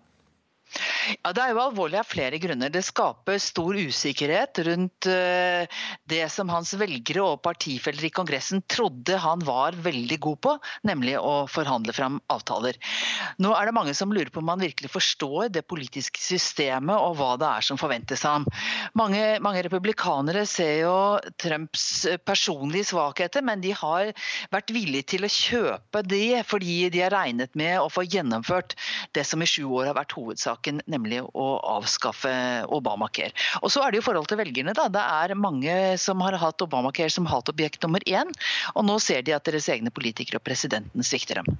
[1.08, 2.70] Ja, Det er jo alvorlig av flere grunner.
[2.72, 5.64] Det skaper stor usikkerhet rundt uh,
[6.10, 10.54] det som hans velgere og partifeller i Kongressen trodde han var veldig god på,
[10.88, 12.76] nemlig å forhandle fram avtaler.
[13.40, 17.16] Nå er det mange som lurer på om han virkelig forstår det politiske systemet og
[17.20, 18.48] hva det er som forventes av ham.
[18.98, 20.94] Mange, mange republikanere ser jo
[21.40, 21.88] Trumps
[22.26, 24.12] personlige svakheter, men de har
[24.52, 28.76] vært villige til å kjøpe det fordi de har regnet med å få gjennomført
[29.16, 31.46] det som i sju år har vært hovedsaken, nemlig å
[31.78, 32.32] avskaffe
[32.74, 33.32] Obamacare.
[33.62, 34.74] Og så er det jo forhold til velgerne.
[34.74, 34.88] da.
[34.88, 38.32] Det er mange som har hatt Obamacare som hatobjekt nummer én,
[38.74, 41.58] og nå ser de at deres egne politikere og presidenten svikter dem.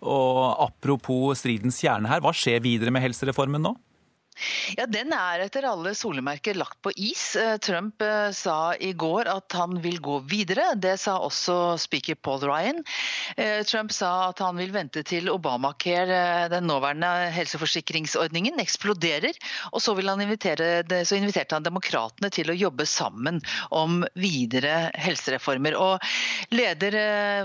[0.00, 3.74] Og apropos stridens kjerne her, hva skjer videre med helsereformen nå?
[4.76, 7.34] Ja, Den er etter alle solemerker lagt på is.
[7.36, 10.72] Eh, Trump eh, sa i går at han vil gå videre.
[10.76, 12.82] Det sa også speaker Paul Ryan.
[13.36, 19.36] Eh, Trump sa at han vil vente til Obamacare, den nåværende helseforsikringsordningen, eksploderer.
[19.72, 23.40] Og så, han invitere, så inviterte han demokratene til å jobbe sammen
[23.74, 25.76] om videre helsereformer.
[25.76, 26.96] Og leder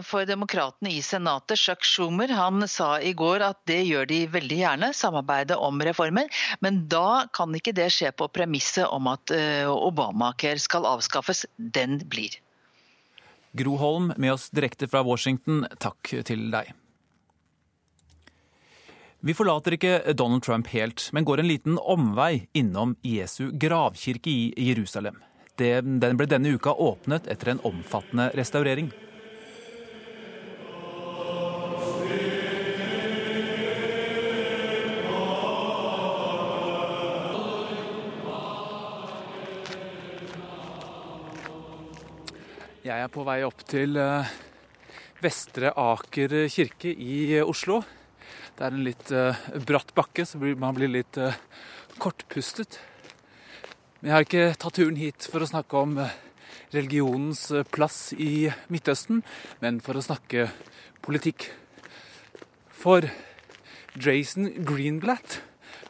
[0.05, 4.59] for demokratene i Senatet, Chuck Schumer, han sa i går at det gjør de veldig
[4.61, 6.29] gjerne, samarbeide om reformer.
[6.61, 11.45] men da kan ikke det skje på premisset om at eh, Obamacare skal avskaffes.
[11.57, 12.37] Den blir.
[13.55, 16.73] Gro Holm med oss direkte fra Washington, takk til deg.
[19.25, 24.67] Vi forlater ikke Donald Trump helt, men går en liten omvei innom Jesu gravkirke i
[24.67, 25.17] Jerusalem.
[25.55, 28.91] Den ble denne uka åpnet etter en omfattende restaurering.
[42.85, 44.27] Jeg er på vei opp til eh,
[45.17, 47.79] Vestre Aker kirke i eh, Oslo.
[48.53, 51.17] Det er en litt uh, bratt bakke, så man blir litt
[51.97, 52.77] kortpustet.
[53.97, 55.97] Men jeg har ikke tatt turen hit for å snakke om
[56.75, 57.41] religionens
[57.73, 59.23] plass i Midtøsten,
[59.65, 60.45] men for å snakke
[61.01, 61.47] politikk.
[62.69, 63.09] For
[63.97, 65.39] Jason Greenblatt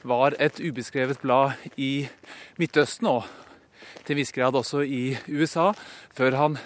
[0.08, 2.08] var et ubeskrevet blad i
[2.56, 3.28] Midtøsten, og
[4.06, 5.74] til en viss grad også i USA,
[6.16, 6.60] før han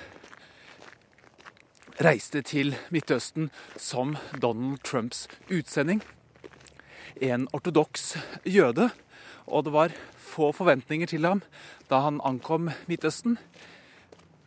[2.00, 6.00] reiste til Midtøsten som Donald Trumps utsending.
[7.20, 8.14] En ortodoks
[8.48, 8.90] jøde,
[9.48, 11.42] og det var få forventninger til ham
[11.90, 13.36] da han ankom Midtøsten.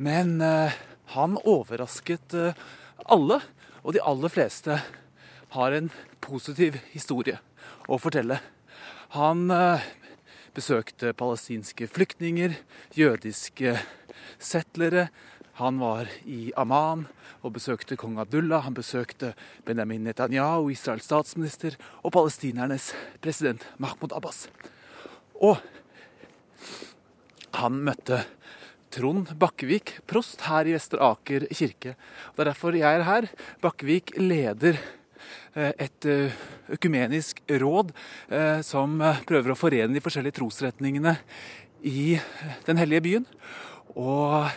[0.00, 0.72] Men eh,
[1.12, 2.56] han overrasket eh,
[3.04, 3.42] alle,
[3.82, 4.78] og de aller fleste
[5.52, 5.90] har en
[6.24, 7.36] positiv historie
[7.84, 8.38] å fortelle.
[9.18, 9.84] Han eh,
[10.56, 12.56] besøkte palestinske flyktninger,
[12.96, 13.76] jødiske
[14.40, 15.10] settlere.
[15.60, 17.04] Han var i Amman
[17.44, 18.64] og besøkte kong Abdullah.
[18.64, 19.34] Han besøkte
[19.66, 24.46] Benjamin Netanyahu, Israels statsminister, og palestinernes president Mahmoud Abbas.
[25.36, 25.60] Og
[27.58, 28.22] han møtte
[28.92, 31.94] Trond Bakkevik, prost her i Vestre Aker kirke.
[32.32, 33.28] Det er derfor jeg er her.
[33.60, 34.76] Bakkevik leder
[35.56, 37.92] eh, et eh, økumenisk råd
[38.32, 41.16] eh, som prøver å forene de forskjellige trosretningene
[41.88, 42.18] i
[42.68, 43.26] den hellige byen.
[43.96, 44.48] Og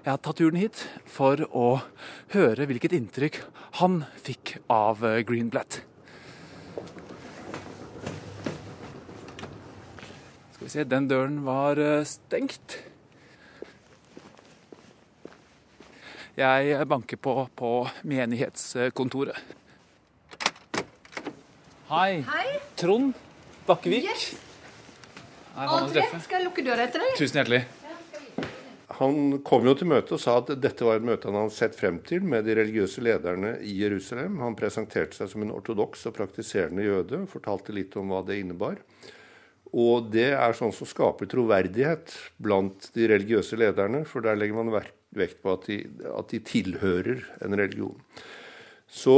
[0.00, 1.66] jeg har tatt turen hit for å
[2.32, 3.40] høre hvilket inntrykk
[3.80, 5.82] han fikk av eh, Greenblatt.
[10.54, 12.78] Skal vi se, den døren var eh, stengt.
[16.40, 17.72] Jeg banker på på
[18.08, 19.36] menighetskontoret.
[21.90, 22.22] Hei.
[22.24, 22.46] Hei.
[22.80, 23.12] Trond
[23.68, 24.08] Bakkevik.
[24.08, 24.30] Yes.
[25.60, 27.18] André, skal jeg lukke døra etter deg?
[27.18, 27.66] Tusen hjertelig.
[29.00, 31.76] Han kom jo til møtet og sa at dette var et møte han hadde sett
[31.78, 34.36] frem til med de religiøse lederne i Jerusalem.
[34.44, 38.76] Han presenterte seg som en ortodoks og praktiserende jøde, fortalte litt om hva det innebar.
[39.70, 44.74] Og det er sånn som skaper troverdighet blant de religiøse lederne, for der legger man
[45.16, 47.96] vekt på at de, at de tilhører en religion.
[48.90, 49.14] Så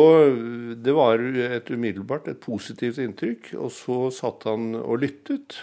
[0.84, 3.54] det var et umiddelbart et positivt inntrykk.
[3.56, 5.62] Og så satt han og lyttet.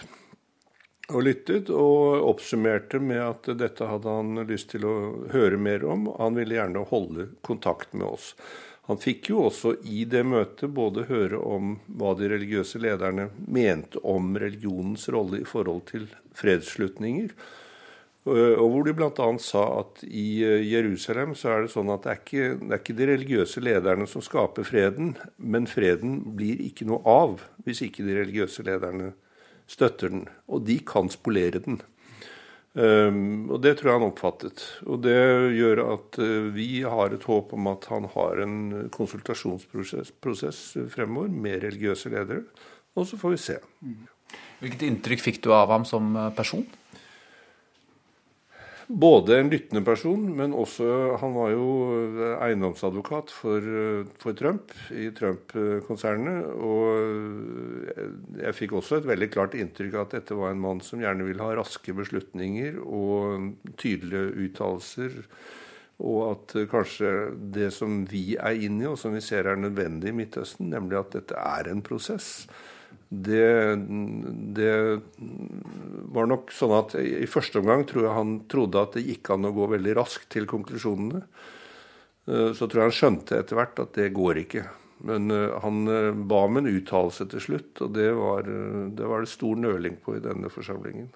[1.10, 4.96] Og lyttet og oppsummerte med at dette hadde han lyst til å
[5.32, 6.06] høre mer om.
[6.20, 8.34] Han ville gjerne holde kontakt med oss.
[8.90, 14.02] Han fikk jo også i det møtet både høre om hva de religiøse lederne mente
[14.02, 17.34] om religionens rolle i forhold til fredsslutninger,
[18.26, 19.28] og hvor de bl.a.
[19.40, 22.82] sa at i eh, Jerusalem så er det sånn at det er, ikke, det er
[22.82, 28.04] ikke de religiøse lederne som skaper freden, men freden blir ikke noe av hvis ikke
[28.04, 29.14] de religiøse lederne
[29.70, 30.26] støtter den.
[30.50, 31.80] Og de kan spolere den.
[32.70, 34.62] Um, og det tror jeg han oppfattet.
[34.86, 35.16] Og det
[35.56, 38.58] gjør at uh, vi har et håp om at han har en
[38.94, 40.60] konsultasjonsprosess
[40.92, 42.44] fremover med religiøse ledere.
[42.94, 43.58] Og så får vi se.
[44.60, 46.66] Hvilket inntrykk fikk du av ham som person?
[48.90, 50.86] Både en lyttende person, men også
[51.22, 51.66] Han var jo
[52.42, 53.68] eiendomsadvokat for,
[54.18, 56.48] for Trump i Trump-konsernet.
[56.58, 61.02] Og jeg fikk også et veldig klart inntrykk av at dette var en mann som
[61.02, 65.20] gjerne ville ha raske beslutninger og tydelige uttalelser.
[66.00, 67.14] Og at kanskje
[67.54, 70.98] det som vi er inne i, og som vi ser er nødvendig i Midtøsten, nemlig
[70.98, 72.48] at dette er en prosess
[73.10, 73.76] det,
[74.54, 75.00] det,
[76.14, 79.48] var nok sånn at i første omgang tror jeg han trodde at det gikk an
[79.48, 81.24] å gå veldig raskt til konklusjonene.
[82.30, 84.64] Eh, så tror jeg han skjønte etter hvert at det går ikke.
[85.10, 88.46] Men eh, han eh, ba om en uttalelse til slutt, og det var,
[88.94, 91.10] det var det stor nøling på i denne forsamlingen.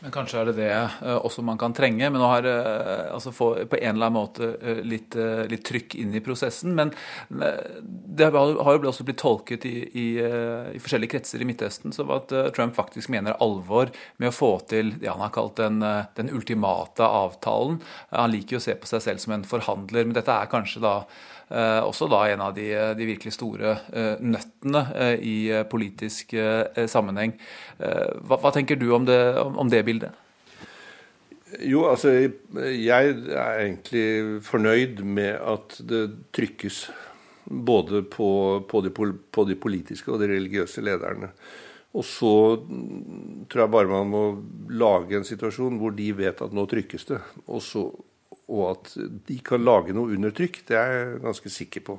[0.00, 2.08] Men kanskje er det det uh, også man kan trenge.
[2.08, 5.16] Men å ha uh, altså få på en eller annen måte uh, litt,
[5.50, 6.72] litt, trykk inn i prosessen.
[6.76, 6.92] Men
[7.28, 12.32] det har jo også blitt tolket i, i, i forskjellige kretser i Midtøsten som at
[12.56, 15.82] Trump faktisk mener alvor med å få til det han har kalt den,
[16.16, 17.80] den ultimate avtalen.
[18.14, 20.82] Han liker jo å se på seg selv som en forhandler, men dette er kanskje
[20.84, 25.36] da Eh, også da en av de, de virkelig store eh, nøttene eh, i
[25.70, 26.34] politisk
[26.90, 27.34] sammenheng.
[27.78, 30.26] Hva, hva, tenker du om det, om det bildet?
[31.66, 36.04] Jo, altså jeg er egentlig fornøyd med at det
[36.36, 36.84] trykkes
[37.50, 38.28] både på,
[38.70, 41.32] på, de, på, de, politiske og de religiøse lederne.
[41.98, 42.34] Og så
[43.50, 44.22] tror jeg bare man må
[44.70, 47.18] lage en situasjon hvor de vet at nå trykkes det.
[47.50, 47.88] Og så
[48.50, 48.92] og at
[49.28, 51.98] de kan lage noe under trykk, det er jeg ganske sikker på.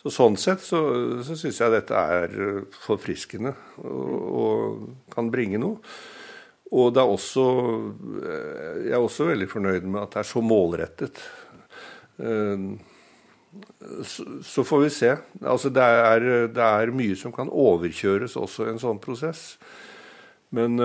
[0.00, 0.78] Så Sånn sett så,
[1.26, 3.52] så syns jeg dette er eh, forfriskende
[3.84, 5.82] og, og kan bringe noe.
[6.70, 7.44] Og det er også,
[8.22, 11.20] eh, jeg er også veldig fornøyd med at det er så målrettet.
[12.22, 12.64] Eh,
[14.06, 15.12] så, så får vi se.
[15.42, 19.58] Altså det er, det er, mye som kan overkjøres også i en sånn prosess.
[20.54, 20.80] Men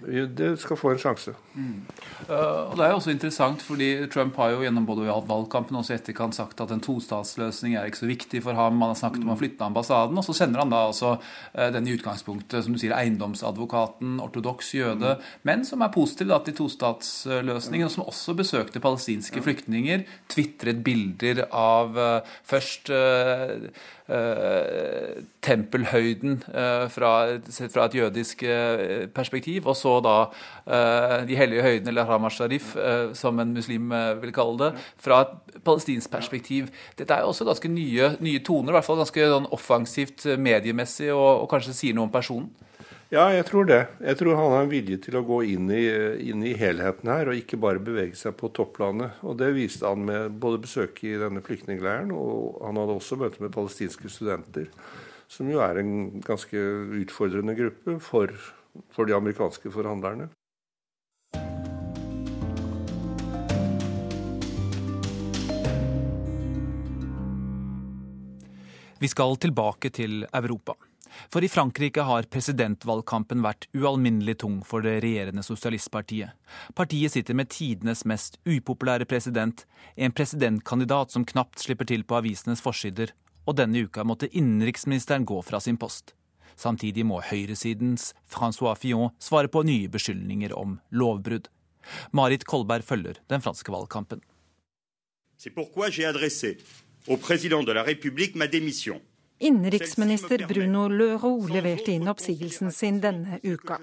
[0.00, 1.34] det skal få en sjanse.
[1.54, 1.82] Mm.
[2.28, 5.82] Uh, og Det er jo også interessant, fordi Trump har jo gjennom både valgkampen og
[5.82, 8.78] også etterkant sagt at en tostatsløsning er ikke så viktig for ham.
[8.80, 10.16] Man har snakket om å flytte ambassaden.
[10.16, 14.72] Og så sender han da altså uh, den i utgangspunktet, som du sier, eiendomsadvokaten, ortodoks
[14.78, 15.30] jøde, mm.
[15.50, 21.44] men som er positiv da, til tostatsløsningen, og som også besøkte palestinske flyktninger, tvitret bilder
[21.50, 22.88] av uh, først
[25.40, 26.40] tempelhøyden
[26.90, 28.42] fra, fra, et jødisk
[29.14, 30.16] perspektiv, og så da
[31.28, 35.20] de hellige høydene, eller Hamar Sharif, eh, som en muslim eh, vil kalle det, fra
[35.24, 36.70] et palestinsk perspektiv.
[36.98, 40.40] Dette er jo også ganske nye, nye toner, i hvert fall ganske sånn offensivt eh,
[40.40, 42.50] mediemessig, og, og, kanskje sier noe om personen?
[43.10, 43.80] Ja, jeg tror det.
[43.98, 45.82] Jeg tror han har en vilje til å gå inn i,
[46.30, 49.16] inn i helheten her, og ikke bare bevege seg på topplanet.
[49.26, 53.42] Og det viste han med både besøket i denne flyktningleiren, og han hadde også møte
[53.42, 54.68] med palestinske studenter,
[55.26, 56.62] som jo er en ganske
[57.00, 58.30] utfordrende gruppe for,
[58.94, 60.28] for de amerikanske forhandlerne.
[69.02, 70.78] Vi skal tilbake til Europa.
[71.32, 76.36] For i Frankrike har presidentvalgkampen vært ualminnelig tung for det regjerende sosialistpartiet.
[76.76, 79.64] Partiet sitter med tidenes mest upopulære president,
[79.96, 83.14] en presidentkandidat som knapt slipper til på avisenes forsider,
[83.48, 86.14] og denne uka måtte innenriksministeren gå fra sin post.
[86.60, 91.48] Samtidig må høyresidens Francois Fillon svare på nye beskyldninger om lovbrudd.
[92.12, 94.20] Marit Kolberg følger den franske valgkampen.
[95.38, 96.58] C'est pourquoi j'ai adressé
[97.08, 99.00] au président de la République ma démission.
[99.42, 103.78] Innenriksminister Bruno Leroux leverte inn oppsigelsen sin denne uka.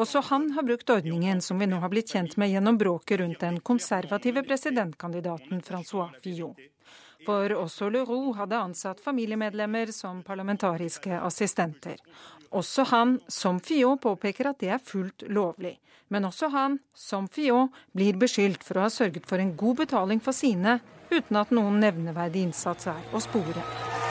[0.00, 3.42] Også han har brukt ordningen som vi nå har blitt kjent med gjennom bråket rundt
[3.44, 6.54] den konservative presidentkandidaten Francois Fillon.
[7.26, 12.00] For også Leroux hadde ansatt familiemedlemmer som parlamentariske assistenter.
[12.56, 15.74] Også han, som Fillon, påpeker at det er fullt lovlig.
[16.08, 20.24] Men også han, som Fillon, blir beskyldt for å ha sørget for en god betaling
[20.24, 20.78] for sine,
[21.12, 24.05] uten at noen nevneverdig innsats er å spore.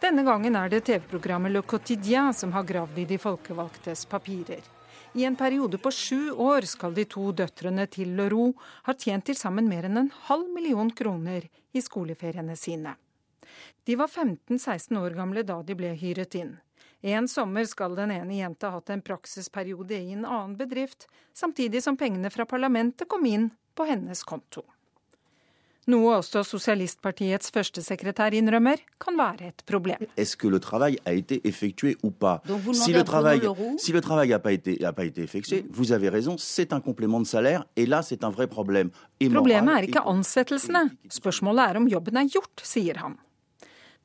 [0.00, 4.62] Denne gangen er det TV-programmet Le Quotidien som har gravd i de folkevalgtes papirer.
[5.12, 8.56] I en periode på sju år skal de to døtrene til Leroux
[8.88, 11.44] ha tjent til sammen mer enn en halv million kroner
[11.76, 12.96] i skoleferiene sine.
[13.84, 16.56] De var 15-16 år gamle da de ble hyret inn.
[17.02, 21.84] En sommer skal den ene jenta ha hatt en praksisperiode i en annen bedrift, samtidig
[21.84, 24.64] som pengene fra parlamentet kom inn på hennes konto.
[25.90, 30.04] Noe også sosialistpartiets førstesekretær innrømmer kan være et problem.
[30.16, 32.40] Est-ce que le travail a été effectué ou pas
[32.72, 33.40] si le, travail,
[33.78, 34.50] si le travail n'a pas,
[34.92, 38.30] pas été effectué, vous avez raison, c'est un complément de salaire, et là c'est un
[38.30, 38.90] vrai problème.
[39.18, 43.18] Problemet er ikke ansettelsene, spørsmålet er om jobben er gjort, sier han.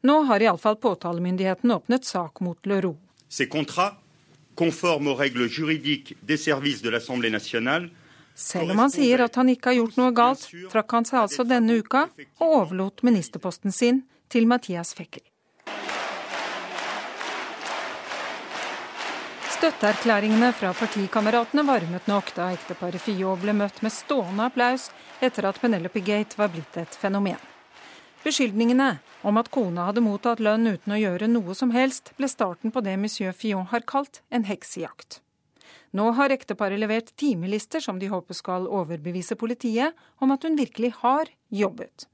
[0.02, 2.98] Nå har iallfall påtalemyndigheten åpnet sak mot Leroux.
[3.30, 4.02] Ces contrats,
[4.56, 7.92] conformes aux règles juridiques des services de l'Assemblée nationale,
[8.38, 11.46] selv om han sier at han ikke har gjort noe galt, trakk han seg altså
[11.48, 12.06] denne uka
[12.38, 15.26] og overlot ministerposten sin til Mathias Fekkel.
[19.58, 25.58] Støtteerklæringene fra partikameratene varmet nok da ekteparet Fillot ble møtt med stående applaus etter at
[25.58, 27.42] Penelope Gate var blitt et fenomen.
[28.22, 32.74] Beskyldningene om at kona hadde mottatt lønn uten å gjøre noe som helst, ble starten
[32.76, 35.24] på det monsieur Fillon har kalt en heksejakt.
[35.98, 40.92] Nå har ekteparet levert timelister som de håper skal overbevise politiet om at hun virkelig
[41.00, 42.06] har jobbet.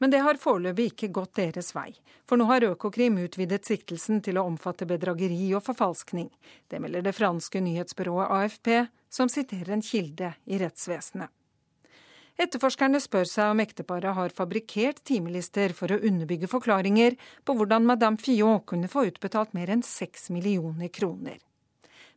[0.00, 1.90] Men det har foreløpig ikke gått deres vei,
[2.26, 6.30] for nå har Økokrim utvidet siktelsen til å omfatte bedrageri og forfalskning.
[6.72, 8.70] Det melder det franske nyhetsbyrået AFP,
[9.12, 11.28] som siterer en kilde i rettsvesenet.
[12.40, 18.16] Etterforskerne spør seg om ekteparet har fabrikkert timelister for å underbygge forklaringer på hvordan Madame
[18.16, 21.36] Fillon kunne få utbetalt mer enn seks millioner kroner.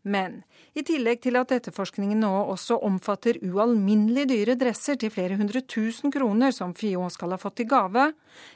[0.03, 0.41] Men
[0.75, 6.11] i tillegg til at etterforskningen nå også omfatter ualminnelig dyre dresser til flere hundre tusen
[6.11, 8.09] kroner som Fillon skal ha fått i gave,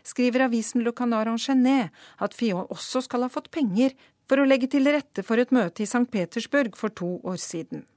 [0.04, 1.90] skriver avisen Le Canard Enchaîné
[2.20, 3.96] at Fillon også skal ha fått penger
[4.28, 6.10] for å legge til rette for et møte i St.
[6.12, 7.88] Petersburg for to år siden.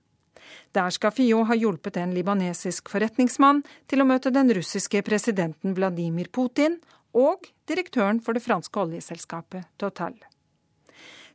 [0.74, 6.30] Der skal Fillon ha hjulpet en libanesisk forretningsmann til å møte den russiske presidenten Vladimir
[6.30, 6.78] Putin
[7.18, 10.14] og direktøren for det franske oljeselskapet Total.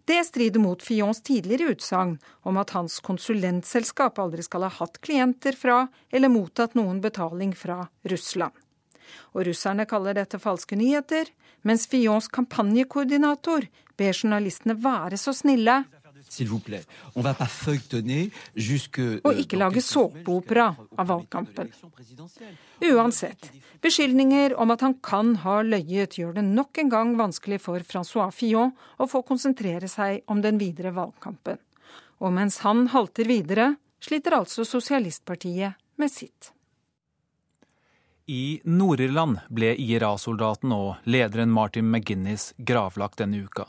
[0.05, 5.57] Det strider mot Fions tidligere utsagn om at hans konsulentselskap aldri skal ha hatt klienter
[5.57, 8.53] fra eller mottatt noen betaling fra Russland.
[9.33, 11.31] Og russerne kaller dette falske nyheter,
[11.65, 13.65] mens Fions kampanjekoordinator
[13.97, 15.81] ber journalistene være så snille
[19.23, 20.67] og ikke lage såpeopera
[20.97, 21.71] av valgkampen.
[22.83, 23.51] Uansett,
[23.81, 28.33] beskyldninger om at han kan ha løyet, gjør det nok en gang vanskelig for Francois
[28.35, 31.61] Fillon å få konsentrere seg om den videre valgkampen.
[32.23, 36.51] Og mens han halter videre, sliter altså Sosialistpartiet med sitt.
[38.25, 43.67] I Nord-Irland ble IRA-soldaten og lederen Martin McGuinness gravlagt denne uka.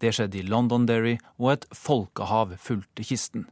[0.00, 3.48] Det skjedde i Londonderry, og et folkehav fulgte kisten.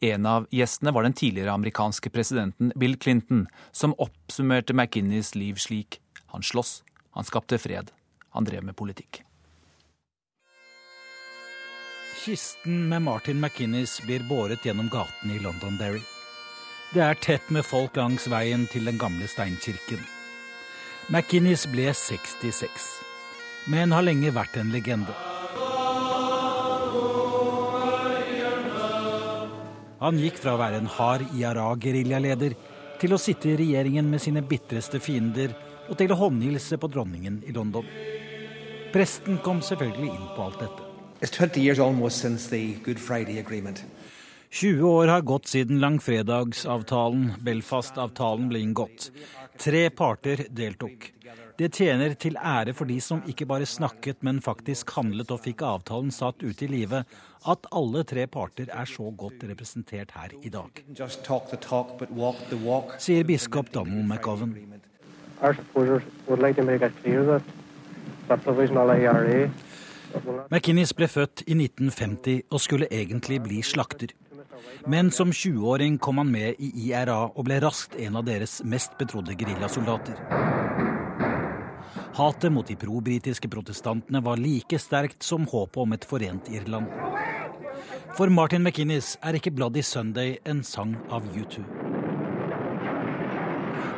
[0.00, 6.00] En av gjestene var den tidligere amerikanske presidenten Bill Clinton, som oppsummerte McInnes liv slik
[6.30, 7.90] han sloss, han skapte fred,
[8.30, 9.24] han drev med politikk.
[12.20, 16.02] Kisten med Martin McInnes blir båret gjennom gatene i Londonderry.
[16.92, 20.02] Det er tett med folk langs veien til den gamle steinkirken.
[21.08, 22.90] McInnes ble 66,
[23.72, 25.29] men har lenge vært en legende.
[30.00, 32.54] Han gikk fra å være en hard IRA-geriljaleder
[33.00, 35.52] til å sitte i regjeringen med sine bitreste fiender
[35.90, 37.84] og til å håndhilse på dronningen i London.
[38.94, 40.86] Presten kom selvfølgelig inn på alt dette.
[44.50, 49.10] 20 år har gått siden langfredagsavtalen, Belfast-avtalen, ble inngått.
[49.60, 51.10] Tre parter deltok.
[51.60, 55.60] Det tjener til ære for de som ikke bare snakket, men faktisk handlet og fikk
[55.68, 57.04] avtalen satt ut i livet,
[57.52, 60.80] at alle tre parter er så godt representert her i dag.
[62.96, 64.54] Sier biskop Donald McGowan.
[70.48, 74.16] McInnes ble født i 1950 og skulle egentlig bli slakter.
[74.88, 78.96] Men som 20-åring kom han med i IRA og ble raskt en av deres mest
[79.00, 80.79] betrodde geriljasoldater.
[82.14, 86.90] Hatet mot de pro-britiske protestantene var like sterkt som håpet om et forent Irland.
[88.18, 91.62] For Martin McInnes er ikke 'Bloody Sunday' en sang av U2.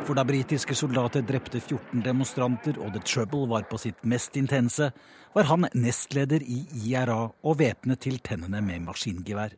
[0.05, 4.91] For da britiske soldater drepte 14 demonstranter og The Trouble var på sitt mest intense,
[5.33, 9.55] var han nestleder i IRA og væpnet til tennene med maskingevær.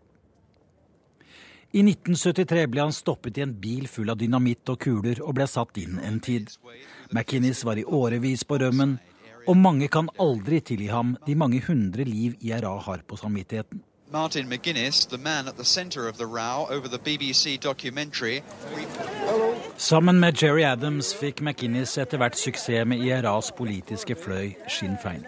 [1.71, 5.47] I 1973 ble han stoppet i en bil full av dynamitt og kuler og ble
[5.49, 6.53] satt inn en tid.
[7.11, 8.97] McInnes var i årevis på rømmen,
[9.45, 13.83] og mange kan aldri tilgi ham de mange hundre liv IRA har på samvittigheten.
[14.11, 18.41] Martin McGuinness, the man at the center of the row over the BBC documentary.
[19.77, 25.25] Sammen med Jerry Adams fikk McInnes etter hvert suksess med IRAs politiske fløy Sinn Fein.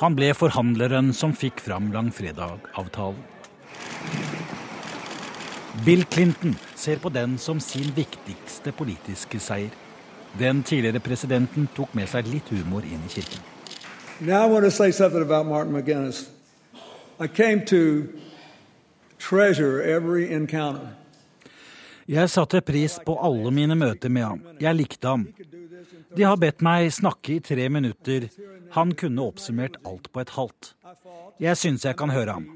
[0.00, 3.24] Han ble forhandleren som fikk fram langfredag-avtalen.
[5.84, 9.70] Bill Clinton ser på den som sin viktigste politiske seier.
[10.38, 13.42] Den tidligere presidenten tok med seg litt humor inn i kirken.
[14.20, 16.30] Now I want to say something about Martin McGuinness.
[17.20, 18.08] I came to
[19.18, 20.88] treasure every encounter.
[22.08, 24.42] Jeg satte pris på alle mine møter med ham.
[24.60, 25.26] Jeg likte ham.
[26.16, 28.28] De har bedt meg snakke i tre minutter.
[28.76, 30.74] Han kunne oppsummert alt på et halvt.
[31.42, 32.46] Jeg syns jeg kan høre ham.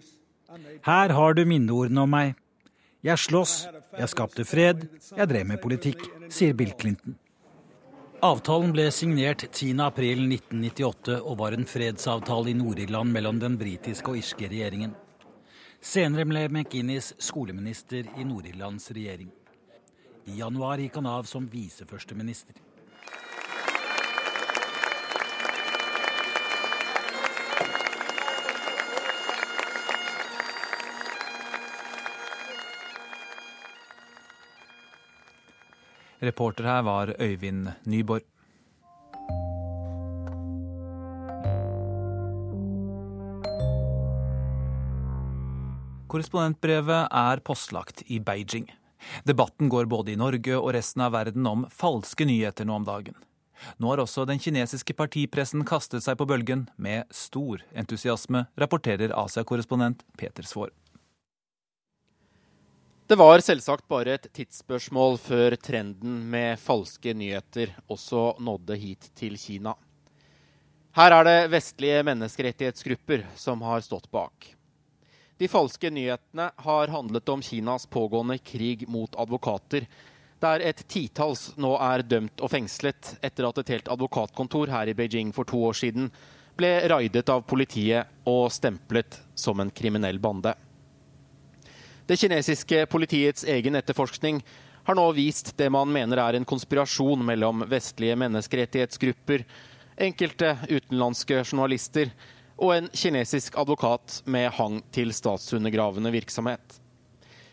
[0.86, 2.36] Her har du minneordene om meg.
[3.01, 3.64] Jeg sloss,
[3.96, 4.82] jeg skapte fred,
[5.16, 7.14] jeg drev med politikk, sier Bill Clinton.
[8.20, 14.51] Avtalen ble signert 10.4.1998 og var en fredsavtale i Nord-Irland mellom den britiske og irske
[14.53, 14.92] regjeringen.
[15.80, 19.30] Senere ble McInnes skoleminister i Nord-Irlands regjering.
[20.28, 22.61] I januar gikk han av som viseførsteminister.
[36.20, 38.26] Reporter her var Øyvind Nyborg.
[46.10, 48.66] Korrespondentbrevet er postlagt i Beijing.
[49.24, 53.16] Debatten går både i Norge og resten av verden om falske nyheter nå om dagen.
[53.80, 60.04] Nå har også den kinesiske partipressen kastet seg på bølgen med stor entusiasme, rapporterer Asia-korrespondent
[60.20, 60.74] Peter Svaar.
[63.11, 69.34] Det var selvsagt bare et tidsspørsmål før trenden med falske nyheter også nådde hit til
[69.34, 69.72] Kina.
[70.94, 74.52] Her er det vestlige menneskerettighetsgrupper som har stått bak.
[75.42, 79.90] De falske nyhetene har handlet om Kinas pågående krig mot advokater,
[80.38, 84.94] der et titalls nå er dømt og fengslet etter at et helt advokatkontor her i
[84.94, 86.12] Beijing for to år siden
[86.54, 90.54] ble raidet av politiet og stemplet som en kriminell bande.
[92.11, 94.40] Det kinesiske politiets egen etterforskning
[94.82, 99.44] har nå vist det man mener er en konspirasjon mellom vestlige menneskerettighetsgrupper,
[99.94, 102.11] enkelte utenlandske journalister
[102.56, 106.80] og en kinesisk advokat med hang til statsundergravende virksomhet.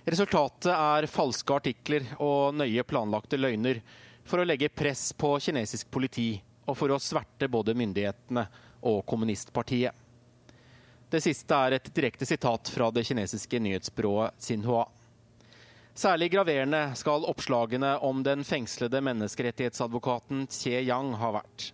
[0.10, 3.84] Resultatet er falske artikler og nøye planlagte løgner
[4.26, 6.32] for å legge press på kinesisk politi
[6.66, 8.50] og for å sverte både myndighetene
[8.90, 9.94] og kommunistpartiet.
[11.08, 14.84] Det siste er et direkte sitat fra det kinesiske nyhetsbyrået Xinhua.
[15.98, 21.70] Særlig graverende skal oppslagene om den fengslede menneskerettighetsadvokaten Xie Yang ha vært.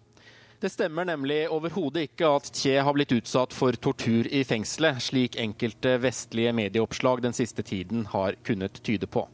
[0.61, 5.35] Det stemmer nemlig overhodet ikke at Xie har blitt utsatt for tortur i fengselet, slik
[5.41, 9.25] enkelte vestlige medieoppslag den siste tiden har kunnet tyde på.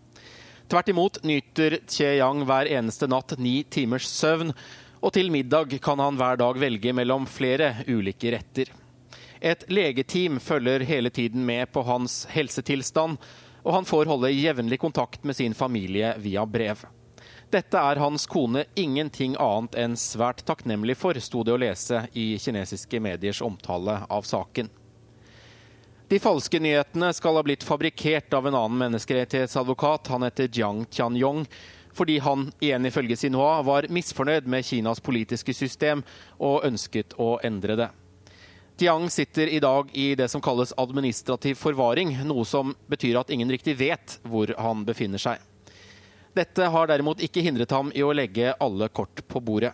[0.71, 4.55] Tvert imot nyter Xie Yang hver eneste natt ni timers søvn,
[5.03, 8.78] og til middag kan han hver dag velge mellom flere ulike retter.
[9.41, 13.17] Et legeteam følger hele tiden med på hans helsetilstand,
[13.63, 16.83] og han får holde jevnlig kontakt med sin familie via brev.
[17.49, 22.35] Dette er hans kone ingenting annet enn svært takknemlig for, sto det å lese i
[22.37, 24.69] kinesiske mediers omtale av saken.
[26.09, 30.09] De falske nyhetene skal ha blitt fabrikkert av en annen menneskerettighetsadvokat.
[30.09, 31.43] Han heter Jiang Tianyong,
[31.93, 36.01] fordi han igjen ifølge Xinhua var misfornøyd med Kinas politiske system
[36.37, 37.89] og ønsket å endre det.
[38.79, 43.49] Tiang sitter i dag i det som kalles administrativ forvaring, noe som betyr at ingen
[43.51, 45.41] riktig vet hvor han befinner seg.
[46.31, 49.73] Dette har derimot ikke hindret ham i å legge alle kort på bordet.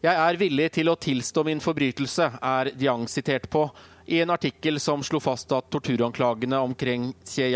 [0.00, 3.66] Jeg er villig til å tilstå min forbrytelse, er Diang sitert på
[4.08, 7.52] i en artikkel som slo fast at torturanklagene omkring Xie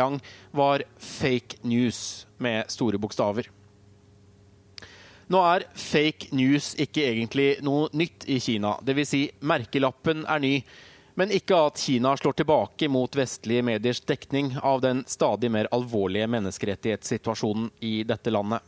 [0.53, 3.49] var fake news med store bokstaver.
[5.33, 8.75] Nå er fake news ikke egentlig noe nytt i Kina.
[8.85, 9.09] Dvs.
[9.09, 10.57] Si, merkelappen er ny,
[11.17, 16.29] men ikke at Kina slår tilbake mot vestlige mediers dekning av den stadig mer alvorlige
[16.35, 18.61] menneskerettighetssituasjonen i dette landet.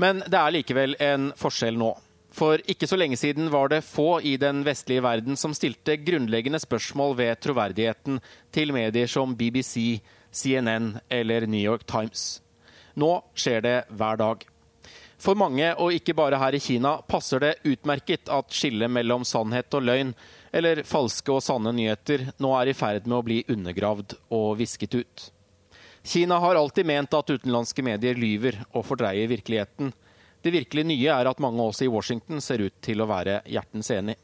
[0.00, 1.92] Men det er likevel en forskjell nå.
[2.36, 6.60] For ikke så lenge siden var det få i den vestlige verden som stilte grunnleggende
[6.60, 8.20] spørsmål ved troverdigheten
[8.52, 12.42] til medier som BBC, CNN eller New York Times.
[12.96, 14.44] Nå skjer det hver dag.
[15.16, 19.72] For mange, og ikke bare her i Kina, passer det utmerket at skillet mellom sannhet
[19.74, 20.12] og løgn,
[20.52, 24.98] eller falske og sanne nyheter, nå er i ferd med å bli undergravd og visket
[24.98, 25.30] ut.
[26.06, 29.90] Kina har alltid ment at utenlandske medier lyver og fordreier virkeligheten.
[30.44, 33.90] Det virkelig nye er at mange også i Washington ser ut til å være hjertens
[33.90, 34.14] enig.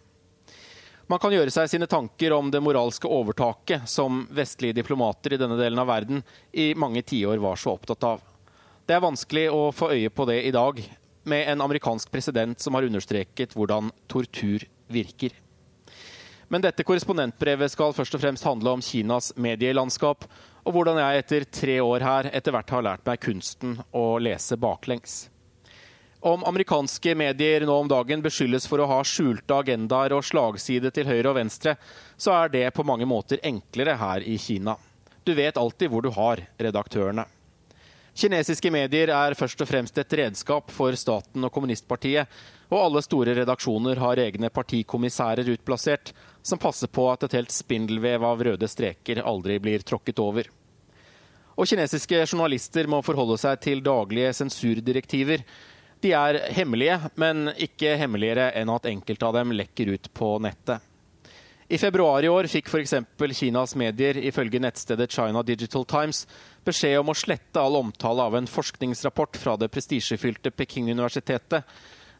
[1.10, 5.58] Man kan gjøre seg sine tanker om det moralske overtaket som vestlige diplomater i denne
[5.58, 6.22] delen av verden
[6.52, 8.22] i mange tiår var så opptatt av.
[8.82, 10.80] Det er vanskelig å få øye på det i dag,
[11.22, 15.36] med en amerikansk president som har understreket hvordan tortur virker.
[16.50, 20.26] Men dette korrespondentbrevet skal først og fremst handle om Kinas medielandskap,
[20.66, 24.58] og hvordan jeg etter tre år her etter hvert har lært meg kunsten å lese
[24.58, 25.14] baklengs.
[26.22, 31.06] Om amerikanske medier nå om dagen beskyldes for å ha skjulte agendaer og slagside til
[31.06, 31.76] høyre og venstre,
[32.18, 34.74] så er det på mange måter enklere her i Kina.
[35.22, 37.26] Du vet alltid hvor du har redaktørene.
[38.12, 42.28] Kinesiske medier er først og fremst et redskap for staten og kommunistpartiet,
[42.68, 46.12] og alle store redaksjoner har egne partikommissærer utplassert,
[46.44, 50.50] som passer på at et helt spindelvev av røde streker aldri blir tråkket over.
[51.56, 55.44] Og kinesiske journalister må forholde seg til daglige sensurdirektiver.
[56.04, 60.84] De er hemmelige, men ikke hemmeligere enn at enkelte av dem lekker ut på nettet.
[61.72, 62.92] I februar i år fikk f.eks.
[63.32, 66.26] Kinas medier ifølge nettstedet China Digital Times
[66.68, 71.64] beskjed om å slette all omtale av en forskningsrapport fra det prestisjefylte Peking-universitetet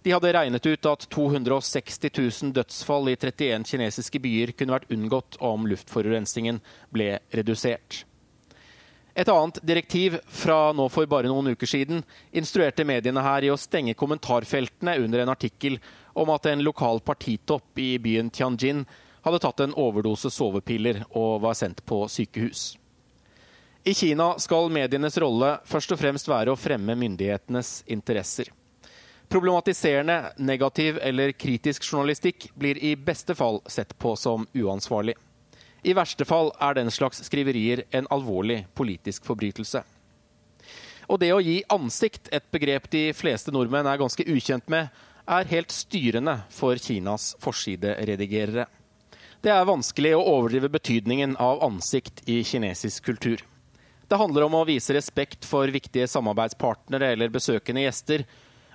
[0.06, 5.36] de hadde regnet ut at 260 000 dødsfall i 31 kinesiske byer kunne vært unngått
[5.44, 6.62] om luftforurensningen
[6.96, 8.06] ble redusert.
[9.12, 12.00] Et annet direktiv fra nå for bare noen uker siden
[12.32, 15.76] instruerte mediene her i å stenge kommentarfeltene under en artikkel
[16.16, 18.86] om at en lokal partitopp i byen Tianjin
[19.22, 22.72] hadde tatt en overdose sovepiller og var sendt på sykehus.
[23.84, 28.52] I Kina skal medienes rolle først og fremst være å fremme myndighetenes interesser.
[29.32, 35.16] Problematiserende, negativ eller kritisk journalistikk blir i beste fall sett på som uansvarlig.
[35.82, 39.82] I verste fall er den slags skriverier en alvorlig politisk forbrytelse.
[41.10, 44.92] Og det å gi ansikt, et begrep de fleste nordmenn er ganske ukjent med,
[45.26, 48.68] er helt styrende for Kinas forsideredigerere.
[49.42, 53.40] Det er vanskelig å overdrive betydningen av ansikt i kinesisk kultur.
[54.06, 58.22] Det handler om å vise respekt for viktige samarbeidspartnere eller besøkende gjester,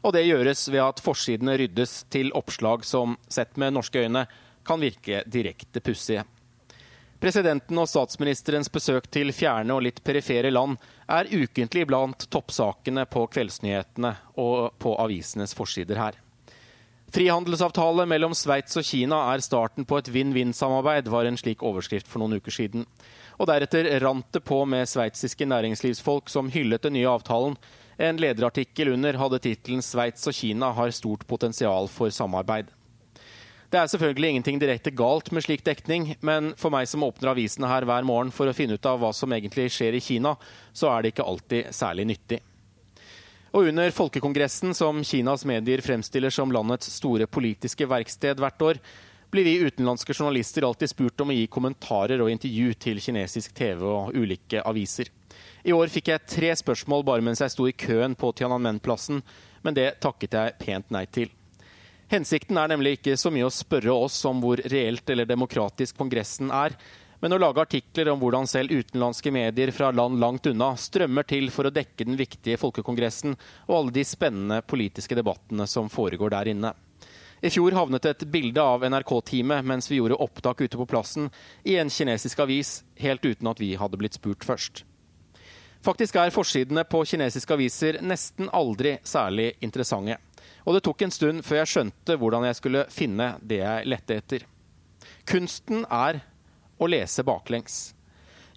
[0.04, 4.26] og det gjøres ved at forsidene ryddes til oppslag som, sett med norske øyne,
[4.68, 6.28] kan virke direkte pussige.
[7.24, 10.76] Presidenten og statsministerens besøk til fjerne og litt perifere land
[11.08, 16.20] er ukentlig blant toppsakene på kveldsnyhetene og på avisenes forsider her.
[17.08, 22.20] Frihandelsavtale mellom Sveits og Kina er starten på et vinn-vinn-samarbeid, var en slik overskrift for
[22.20, 22.84] noen uker siden.
[23.40, 27.56] Og deretter rant det på med sveitsiske næringslivsfolk som hyllet den nye avtalen,
[27.98, 32.76] en lederartikkel under hadde tittelen 'Sveits og Kina har stort potensial for samarbeid'.
[33.72, 37.68] Det er selvfølgelig ingenting direkte galt med slik dekning, men for meg som åpner avisene
[37.68, 40.36] her hver morgen for å finne ut av hva som egentlig skjer i Kina,
[40.74, 42.40] så er det ikke alltid særlig nyttig.
[43.56, 48.82] Og under Folkekongressen, som Kinas medier fremstiller som landets store politiske verksted hvert år,
[49.32, 53.84] blir vi utenlandske journalister alltid spurt om å gi kommentarer og intervju til kinesisk TV
[53.84, 55.12] og ulike aviser.
[55.68, 59.20] I år fikk jeg tre spørsmål bare mens jeg sto i køen på Tiananmen-plassen,
[59.64, 61.34] men det takket jeg pent nei til.
[62.08, 66.54] Hensikten er nemlig ikke så mye å spørre oss om hvor reelt eller demokratisk Kongressen
[66.56, 66.78] er,
[67.20, 71.50] men å lage artikler om hvordan selv utenlandske medier fra land langt unna strømmer til
[71.54, 73.38] for å dekke den viktige folkekongressen
[73.68, 76.74] og alle de spennende politiske debattene som foregår der inne.
[77.42, 81.30] I fjor havnet et bilde av NRK-teamet mens vi gjorde opptak ute på plassen,
[81.64, 84.84] i en kinesisk avis, helt uten at vi hadde blitt spurt først.
[85.86, 90.18] Faktisk er forsidene på kinesiske aviser nesten aldri særlig interessante.
[90.66, 94.18] Og det tok en stund før jeg skjønte hvordan jeg skulle finne det jeg lette
[94.18, 94.48] etter.
[95.30, 96.24] Kunsten er
[96.78, 97.94] å lese baklengs.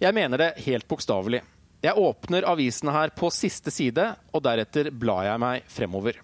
[0.01, 1.41] Jeg mener det helt bokstavelig.
[1.81, 6.19] Jeg åpner avisene her på siste side, og deretter blar jeg meg fremover.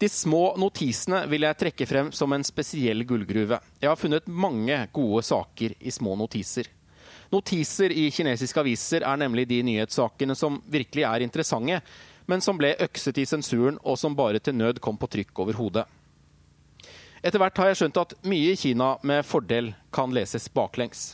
[0.00, 3.60] De små notisene vil jeg trekke frem som en spesiell gullgruve.
[3.78, 6.66] Jeg har funnet mange gode saker i små notiser.
[7.32, 11.78] Notiser i kinesiske aviser er nemlig de nyhetssakene som virkelig er interessante,
[12.26, 15.60] men som ble økset i sensuren, og som bare til nød kom på trykk over
[15.60, 15.86] hodet.
[17.22, 21.12] Etter hvert har jeg skjønt at mye i Kina med fordel kan leses baklengs.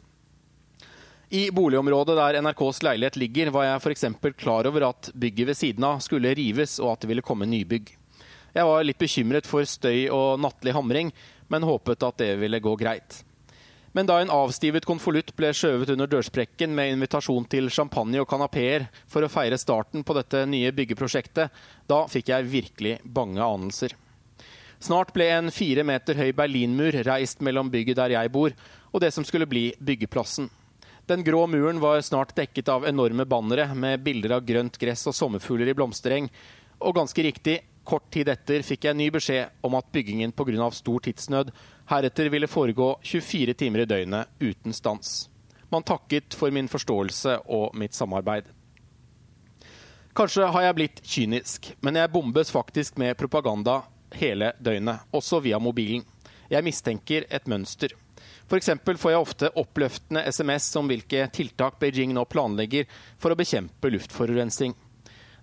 [1.28, 4.06] I boligområdet der NRKs leilighet ligger, var jeg f.eks.
[4.40, 7.92] klar over at bygget ved siden av skulle rives, og at det ville komme nybygg.
[8.56, 11.12] Jeg var litt bekymret for støy og nattlig hamring,
[11.52, 13.20] men håpet at det ville gå greit.
[13.92, 18.88] Men da en avstivet konvolutt ble skjøvet under dørsprekken med invitasjon til champagne og kanapeer
[19.04, 21.52] for å feire starten på dette nye byggeprosjektet,
[21.84, 23.92] da fikk jeg virkelig bange anelser.
[24.78, 28.54] Snart ble en fire meter høy berlinmur reist mellom bygget der jeg bor,
[28.92, 30.46] og det som skulle bli byggeplassen.
[31.08, 35.16] Den grå muren var snart dekket av enorme bannere med bilder av grønt gress og
[35.16, 36.28] sommerfugler i blomstereng.
[36.84, 37.56] Og ganske riktig,
[37.88, 40.70] kort tid etter fikk jeg ny beskjed om at byggingen pga.
[40.70, 41.50] stor tidsnød
[41.88, 45.30] heretter ville foregå 24 timer i døgnet uten stans.
[45.72, 48.44] Man takket for min forståelse og mitt samarbeid.
[50.14, 53.82] Kanskje har jeg blitt kynisk, men jeg bombes faktisk med propaganda
[54.16, 56.04] hele døgnet, også via mobilen.
[56.48, 57.92] Jeg mistenker et mønster.
[58.48, 58.70] F.eks.
[58.96, 62.88] får jeg ofte oppløftende SMS om hvilke tiltak Beijing nå planlegger
[63.20, 64.72] for å bekjempe luftforurensning.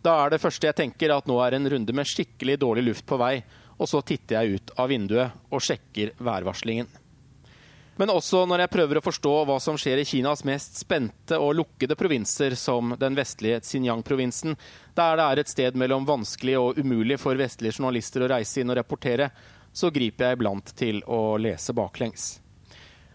[0.01, 3.05] Da er det første jeg tenker at nå er en runde med skikkelig dårlig luft
[3.09, 3.39] på vei,
[3.77, 6.89] og så titter jeg ut av vinduet og sjekker værvarslingen.
[7.95, 11.53] Men også når jeg prøver å forstå hva som skjer i Kinas mest spente og
[11.55, 14.57] lukkede provinser, som den vestlige Xinjiang-provinsen,
[14.99, 18.73] der det er et sted mellom vanskelig og umulig for vestlige journalister å reise inn
[18.73, 19.29] og rapportere,
[19.71, 22.27] så griper jeg iblant til å lese baklengs.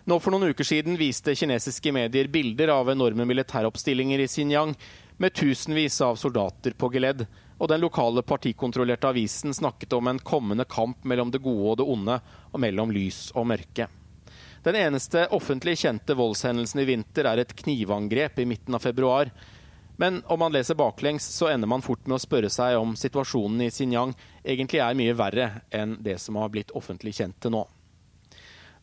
[0.09, 4.75] Nå For noen uker siden viste kinesiske medier bilder av enorme militæroppstillinger i Xinjiang,
[5.21, 7.27] med tusenvis av soldater på geledd,
[7.61, 11.91] og den lokale partikontrollerte avisen snakket om en kommende kamp mellom det gode og det
[11.93, 13.91] onde, og mellom lys og mørke.
[14.63, 19.31] Den eneste offentlig kjente voldshendelsen i vinter er et knivangrep i midten av februar.
[19.97, 23.65] Men om man leser baklengs, så ender man fort med å spørre seg om situasjonen
[23.65, 24.13] i Xinjiang
[24.45, 27.67] egentlig er mye verre enn det som har blitt offentlig kjent til nå.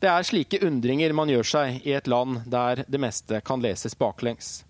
[0.02, 3.98] Det er slike undringer man gjør seg i et land der det meste kan leses
[3.98, 4.64] baklengs,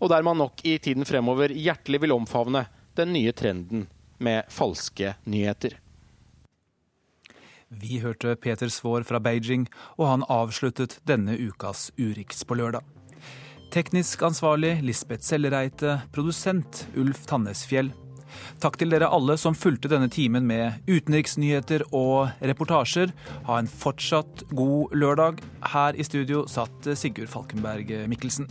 [0.00, 3.86] og der man nok i tiden fremover hjertelig vil omfavne den nye trenden
[4.20, 5.76] med falske nyheter.
[7.70, 12.82] Vi hørte Peter Svaar fra Beijing, og han avsluttet denne ukas Urix på lørdag.
[13.70, 17.92] Teknisk ansvarlig Lisbeth Sellereite, produsent Ulf Tannesfjell.
[18.62, 23.14] Takk til dere alle som fulgte denne timen med utenriksnyheter og reportasjer.
[23.46, 25.38] Ha en fortsatt god lørdag.
[25.70, 28.50] Her i studio satt Sigurd Falkenberg Mikkelsen.